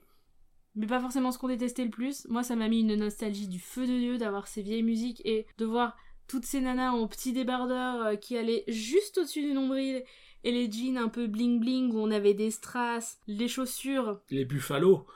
mais 0.74 0.86
pas 0.86 1.00
forcément 1.00 1.32
ce 1.32 1.38
qu'on 1.38 1.48
détestait 1.48 1.84
le 1.84 1.90
plus. 1.90 2.26
Moi, 2.28 2.42
ça 2.42 2.56
m'a 2.56 2.68
mis 2.68 2.80
une 2.80 2.94
nostalgie 2.94 3.48
du 3.48 3.58
feu 3.58 3.86
de 3.86 3.98
Dieu 3.98 4.18
d'avoir 4.18 4.46
ces 4.46 4.62
vieilles 4.62 4.82
musiques 4.82 5.22
et 5.24 5.46
de 5.58 5.64
voir 5.64 5.96
toutes 6.28 6.44
ces 6.44 6.60
nanas 6.60 6.92
en 6.92 7.08
petits 7.08 7.32
débardeurs 7.32 8.02
euh, 8.02 8.16
qui 8.16 8.36
allaient 8.36 8.64
juste 8.68 9.18
au-dessus 9.18 9.42
du 9.42 9.52
nombril 9.52 10.04
et 10.44 10.52
les 10.52 10.70
jeans 10.70 10.98
un 10.98 11.08
peu 11.08 11.26
bling 11.26 11.58
bling 11.58 11.92
où 11.92 11.98
on 11.98 12.10
avait 12.10 12.34
des 12.34 12.50
strass, 12.50 13.18
les 13.26 13.48
chaussures. 13.48 14.20
Les 14.30 14.44
Buffalo. 14.44 15.06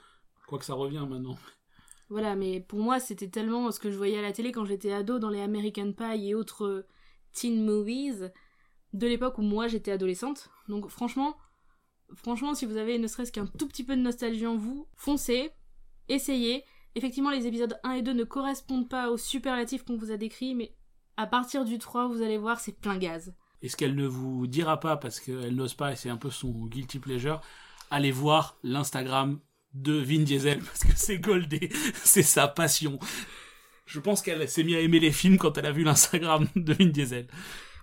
Quoi 0.47 0.59
que 0.59 0.65
ça 0.65 0.73
revient 0.73 1.05
maintenant. 1.07 1.37
Voilà, 2.09 2.35
mais 2.35 2.59
pour 2.59 2.79
moi, 2.79 2.99
c'était 2.99 3.29
tellement 3.29 3.71
ce 3.71 3.79
que 3.79 3.89
je 3.89 3.97
voyais 3.97 4.19
à 4.19 4.21
la 4.21 4.33
télé 4.33 4.51
quand 4.51 4.65
j'étais 4.65 4.91
ado 4.91 5.19
dans 5.19 5.29
les 5.29 5.41
American 5.41 5.93
Pie 5.93 6.29
et 6.29 6.35
autres 6.35 6.65
euh, 6.65 6.87
teen 7.31 7.63
movies 7.63 8.31
de 8.93 9.07
l'époque 9.07 9.37
où 9.37 9.41
moi 9.41 9.67
j'étais 9.67 9.91
adolescente. 9.91 10.49
Donc 10.67 10.89
franchement, 10.89 11.37
franchement, 12.15 12.55
si 12.55 12.65
vous 12.65 12.77
avez 12.77 12.97
ne 12.99 13.07
serait-ce 13.07 13.31
qu'un 13.31 13.45
tout 13.45 13.67
petit 13.67 13.83
peu 13.83 13.95
de 13.95 14.01
nostalgie 14.01 14.47
en 14.47 14.55
vous, 14.55 14.87
foncez, 14.95 15.51
essayez. 16.09 16.63
Effectivement, 16.95 17.31
les 17.31 17.47
épisodes 17.47 17.77
1 17.83 17.91
et 17.93 18.01
2 18.01 18.13
ne 18.13 18.23
correspondent 18.23 18.89
pas 18.89 19.09
aux 19.09 19.17
superlatifs 19.17 19.83
qu'on 19.83 19.97
vous 19.97 20.11
a 20.11 20.17
décrits, 20.17 20.53
mais 20.53 20.75
à 21.17 21.27
partir 21.27 21.65
du 21.65 21.77
3, 21.77 22.07
vous 22.07 22.21
allez 22.21 22.37
voir, 22.37 22.59
c'est 22.59 22.79
plein 22.79 22.97
gaz. 22.97 23.33
Et 23.61 23.69
ce 23.69 23.77
qu'elle 23.77 23.95
ne 23.95 24.05
vous 24.05 24.45
dira 24.45 24.79
pas 24.79 24.97
parce 24.97 25.19
qu'elle 25.19 25.55
n'ose 25.55 25.73
pas 25.73 25.93
et 25.93 25.95
c'est 25.95 26.09
un 26.09 26.17
peu 26.17 26.29
son 26.29 26.51
guilty 26.65 26.99
pleasure, 26.99 27.41
allez 27.89 28.11
voir 28.11 28.57
l'Instagram 28.63 29.39
de 29.73 29.93
Vin 29.93 30.23
Diesel 30.23 30.59
parce 30.63 30.79
que 30.79 30.91
c'est 30.95 31.19
goldé, 31.19 31.69
c'est 32.03 32.23
sa 32.23 32.47
passion. 32.47 32.99
Je 33.85 33.99
pense 33.99 34.21
qu'elle 34.21 34.47
s'est 34.49 34.63
mise 34.63 34.75
à 34.75 34.79
aimer 34.79 34.99
les 34.99 35.11
films 35.11 35.37
quand 35.37 35.57
elle 35.57 35.65
a 35.65 35.71
vu 35.71 35.83
l'Instagram 35.83 36.47
de 36.55 36.73
Vin 36.73 36.87
Diesel. 36.87 37.27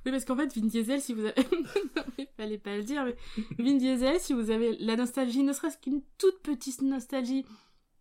Oui, 0.05 0.13
parce 0.13 0.25
qu'en 0.25 0.37
fait, 0.37 0.55
Vin 0.55 0.67
Diesel, 0.67 1.01
si 1.01 1.13
vous 1.13 1.25
avez... 1.25 1.35
non, 1.97 2.03
mais 2.17 2.29
fallait 2.37 2.59
pas 2.59 2.77
le 2.77 2.83
dire, 2.83 3.05
mais 3.05 3.17
Vin 3.59 3.77
Diesel, 3.77 4.19
si 4.21 4.33
vous 4.33 4.51
avez 4.51 4.77
la 4.79 4.97
nostalgie, 4.97 5.43
ne 5.43 5.53
serait-ce 5.53 5.79
qu'une 5.79 6.03
toute 6.19 6.41
petite 6.43 6.83
nostalgie 6.83 7.45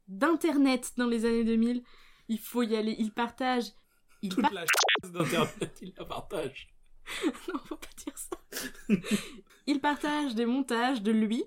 d'Internet 0.08 0.94
dans 0.98 1.08
les 1.08 1.26
années 1.26 1.44
2000, 1.44 1.84
il 2.30 2.40
faut 2.40 2.64
y 2.64 2.76
aller. 2.76 2.96
Il 3.00 3.12
partage... 3.12 3.66
Il 4.22 4.30
Toute 4.30 4.52
la 4.52 4.66
ch... 4.66 5.14
d'internet, 5.14 5.80
il 5.82 5.94
la 5.98 6.06
partage. 6.06 6.74
non, 7.48 7.60
faut 7.66 7.78
pas 7.78 7.88
dire 7.98 8.18
ça. 8.18 8.38
il 9.66 9.80
partage 9.80 10.36
des 10.36 10.46
montages 10.46 11.02
de 11.02 11.12
lui 11.12 11.44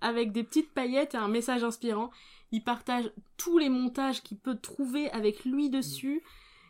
avec 0.00 0.32
des 0.32 0.44
petites 0.44 0.72
paillettes 0.72 1.14
et 1.14 1.18
un 1.18 1.28
message 1.28 1.64
inspirant. 1.64 2.10
Il 2.50 2.64
partage 2.64 3.10
tous 3.36 3.58
les 3.58 3.68
montages 3.68 4.22
qu'il 4.22 4.38
peut 4.38 4.56
trouver 4.56 5.10
avec 5.10 5.44
lui 5.44 5.70
dessus. 5.70 6.22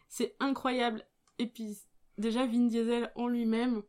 C'est 0.09 0.35
incroyable. 0.41 1.05
Et 1.39 1.47
puis, 1.47 1.79
déjà, 2.19 2.47
Vin 2.47 2.67
Diesel 2.67 3.11
en 3.15 3.29
lui-même, 3.29 3.83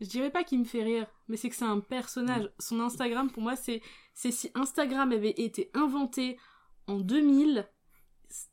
je 0.00 0.06
dirais 0.06 0.30
pas 0.30 0.44
qu'il 0.44 0.60
me 0.60 0.64
fait 0.64 0.82
rire, 0.82 1.06
mais 1.28 1.36
c'est 1.36 1.48
que 1.48 1.56
c'est 1.56 1.64
un 1.64 1.80
personnage. 1.80 2.50
Son 2.58 2.80
Instagram, 2.80 3.30
pour 3.30 3.42
moi, 3.42 3.56
c'est, 3.56 3.82
c'est 4.14 4.30
si 4.30 4.50
Instagram 4.54 5.12
avait 5.12 5.34
été 5.36 5.70
inventé 5.74 6.38
en 6.86 6.98
2000, 6.98 7.68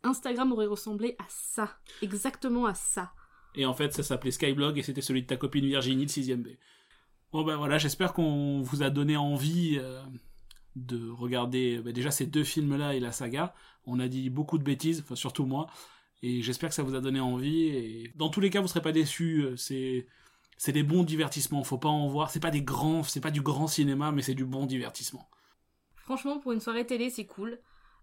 Instagram 0.03 0.51
aurait 0.51 0.65
ressemblé 0.65 1.15
à 1.19 1.25
ça. 1.27 1.77
Exactement 2.01 2.65
à 2.65 2.73
ça. 2.73 3.11
Et 3.55 3.65
en 3.65 3.73
fait, 3.73 3.93
ça 3.93 4.03
s'appelait 4.03 4.31
Skyblog 4.31 4.77
et 4.77 4.83
c'était 4.83 5.01
celui 5.01 5.21
de 5.21 5.27
ta 5.27 5.37
copine 5.37 5.65
Virginie 5.65 6.05
de 6.05 6.11
6ème 6.11 6.41
B. 6.41 6.47
Bon 7.31 7.43
ben 7.43 7.57
voilà, 7.57 7.77
j'espère 7.77 8.13
qu'on 8.13 8.61
vous 8.61 8.83
a 8.83 8.89
donné 8.89 9.17
envie 9.17 9.77
euh, 9.79 10.01
de 10.75 11.09
regarder 11.09 11.79
bah, 11.79 11.91
déjà 11.91 12.11
ces 12.11 12.25
deux 12.25 12.43
films-là 12.43 12.95
et 12.95 12.99
la 12.99 13.11
saga. 13.11 13.53
On 13.85 13.99
a 13.99 14.07
dit 14.07 14.29
beaucoup 14.29 14.57
de 14.57 14.63
bêtises, 14.63 15.01
enfin 15.01 15.15
surtout 15.15 15.45
moi, 15.45 15.67
et 16.21 16.41
j'espère 16.41 16.69
que 16.69 16.75
ça 16.75 16.83
vous 16.83 16.95
a 16.95 17.01
donné 17.01 17.19
envie. 17.19 17.67
Et 17.67 18.11
dans 18.15 18.29
tous 18.29 18.39
les 18.41 18.49
cas, 18.49 18.61
vous 18.61 18.67
serez 18.67 18.81
pas 18.81 18.91
déçus. 18.91 19.41
euh, 19.43 19.55
C'est 19.57 20.07
c'est 20.57 20.71
des 20.71 20.83
bons 20.83 21.03
divertissements. 21.03 21.63
Faut 21.63 21.77
pas 21.77 21.89
en 21.89 22.07
voir. 22.07 22.29
C'est 22.29 22.39
pas 22.39 22.51
des 22.51 22.61
grands, 22.61 23.03
c'est 23.03 23.19
pas 23.21 23.31
du 23.31 23.41
grand 23.41 23.67
cinéma, 23.67 24.11
mais 24.11 24.21
c'est 24.21 24.35
du 24.35 24.45
bon 24.45 24.65
divertissement. 24.65 25.29
Franchement, 25.97 26.39
pour 26.39 26.51
une 26.53 26.59
soirée 26.61 26.85
télé, 26.85 27.09
c'est 27.09 27.25
cool. 27.25 27.59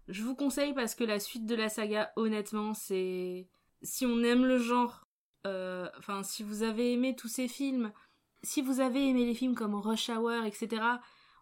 Je 0.07 0.21
vous 0.23 0.35
conseille 0.35 0.73
parce 0.73 0.93
que 0.95 1.03
la 1.03 1.19
suite 1.19 1.45
de 1.45 1.55
la 1.55 1.69
saga, 1.69 2.11
honnêtement, 2.15 2.73
c'est 2.73 3.47
si 3.81 4.05
on 4.05 4.21
aime 4.23 4.45
le 4.45 4.57
genre, 4.59 5.07
euh, 5.47 5.89
enfin, 5.97 6.21
si 6.23 6.43
vous 6.43 6.63
avez 6.63 6.93
aimé 6.93 7.15
tous 7.15 7.29
ces 7.29 7.47
films, 7.47 7.91
si 8.43 8.61
vous 8.61 8.81
avez 8.81 9.07
aimé 9.09 9.25
les 9.25 9.33
films 9.33 9.55
comme 9.55 9.75
Rush 9.75 10.09
Hour, 10.09 10.43
etc., 10.45 10.83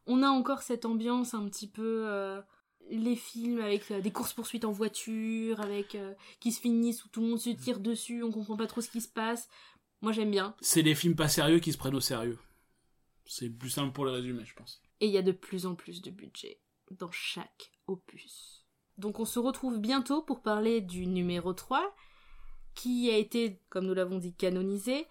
on 0.05 0.23
a 0.23 0.27
encore 0.29 0.61
cette 0.61 0.85
ambiance 0.85 1.33
un 1.33 1.45
petit 1.49 1.67
peu. 1.67 2.03
euh, 2.07 2.41
les 2.89 3.15
films 3.15 3.61
avec 3.61 3.89
euh, 3.91 4.01
des 4.01 4.11
courses-poursuites 4.11 4.65
en 4.65 4.71
voiture, 4.71 5.61
avec 5.61 5.95
euh, 5.95 6.13
qui 6.39 6.51
se 6.51 6.59
finissent 6.59 7.05
où 7.05 7.09
tout 7.09 7.21
le 7.21 7.27
monde 7.27 7.39
se 7.39 7.49
tire 7.49 7.79
dessus, 7.79 8.23
on 8.23 8.31
comprend 8.31 8.57
pas 8.57 8.67
trop 8.67 8.81
ce 8.81 8.89
qui 8.89 9.01
se 9.01 9.07
passe. 9.07 9.49
Moi 10.01 10.11
j'aime 10.11 10.31
bien. 10.31 10.55
C'est 10.61 10.83
des 10.83 10.95
films 10.95 11.15
pas 11.15 11.29
sérieux 11.29 11.59
qui 11.59 11.71
se 11.71 11.77
prennent 11.77 11.95
au 11.95 12.01
sérieux. 12.01 12.39
C'est 13.25 13.49
plus 13.49 13.69
simple 13.69 13.93
pour 13.93 14.05
le 14.05 14.11
résumer, 14.11 14.43
je 14.45 14.53
pense. 14.55 14.81
Et 14.99 15.07
il 15.07 15.11
y 15.11 15.17
a 15.17 15.21
de 15.21 15.31
plus 15.31 15.65
en 15.65 15.75
plus 15.75 16.01
de 16.01 16.11
budget 16.11 16.59
dans 16.91 17.11
chaque 17.11 17.71
opus. 17.87 18.65
Donc 18.97 19.19
on 19.19 19.25
se 19.25 19.39
retrouve 19.39 19.79
bientôt 19.79 20.21
pour 20.21 20.41
parler 20.41 20.81
du 20.81 21.07
numéro 21.07 21.53
3, 21.53 21.95
qui 22.75 23.09
a 23.09 23.17
été, 23.17 23.59
comme 23.69 23.85
nous 23.85 23.93
l'avons 23.93 24.17
dit, 24.17 24.33
canonisé. 24.33 25.07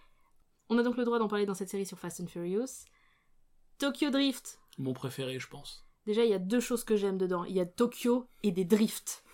On 0.69 0.79
a 0.79 0.83
donc 0.83 0.97
le 0.97 1.05
droit 1.05 1.19
d'en 1.19 1.29
parler 1.29 1.47
dans 1.47 1.55
cette 1.55 1.71
série 1.71 1.87
sur 1.87 1.99
Fast 1.99 2.21
and 2.21 2.27
Furious. 2.27 2.85
Tokyo 3.79 4.11
Drift. 4.11 4.61
Mon 4.79 4.93
préféré, 4.93 5.39
je 5.39 5.49
pense. 5.49 5.85
Déjà, 6.07 6.25
il 6.25 6.31
y 6.31 6.35
a 6.35 6.39
deux 6.39 6.61
choses 6.61 6.85
que 6.85 6.97
j'aime 6.97 7.19
dedans. 7.19 7.45
Il 7.45 7.55
y 7.55 7.61
a 7.61 7.67
Tokyo 7.67 8.29
et 8.43 8.53
des 8.53 8.65
drifts. 8.65 9.25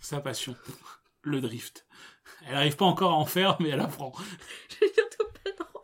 Sa 0.00 0.20
passion. 0.20 0.56
Le 1.22 1.40
drift. 1.40 1.86
Elle 2.46 2.56
arrive 2.56 2.76
pas 2.76 2.84
encore 2.84 3.12
à 3.12 3.16
en 3.16 3.26
faire, 3.26 3.56
mais 3.60 3.70
elle 3.70 3.80
apprend. 3.80 4.12
J'ai 4.68 4.90
bientôt 4.92 5.24
pas 5.24 5.50
le 5.50 5.56
droit. 5.56 5.82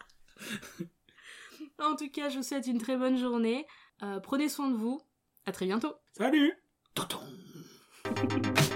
en 1.93 1.97
tout 1.97 2.11
cas, 2.11 2.29
je 2.29 2.37
vous 2.37 2.43
souhaite 2.43 2.67
une 2.67 2.79
très 2.79 2.97
bonne 2.97 3.19
journée. 3.19 3.67
Euh, 4.03 4.21
prenez 4.21 4.49
soin 4.49 4.71
de 4.71 4.77
vous. 4.77 5.03
À 5.47 5.53
très 5.53 5.67
bientôt. 5.67 5.95
Salut 6.17 6.53
Tonton 6.95 7.21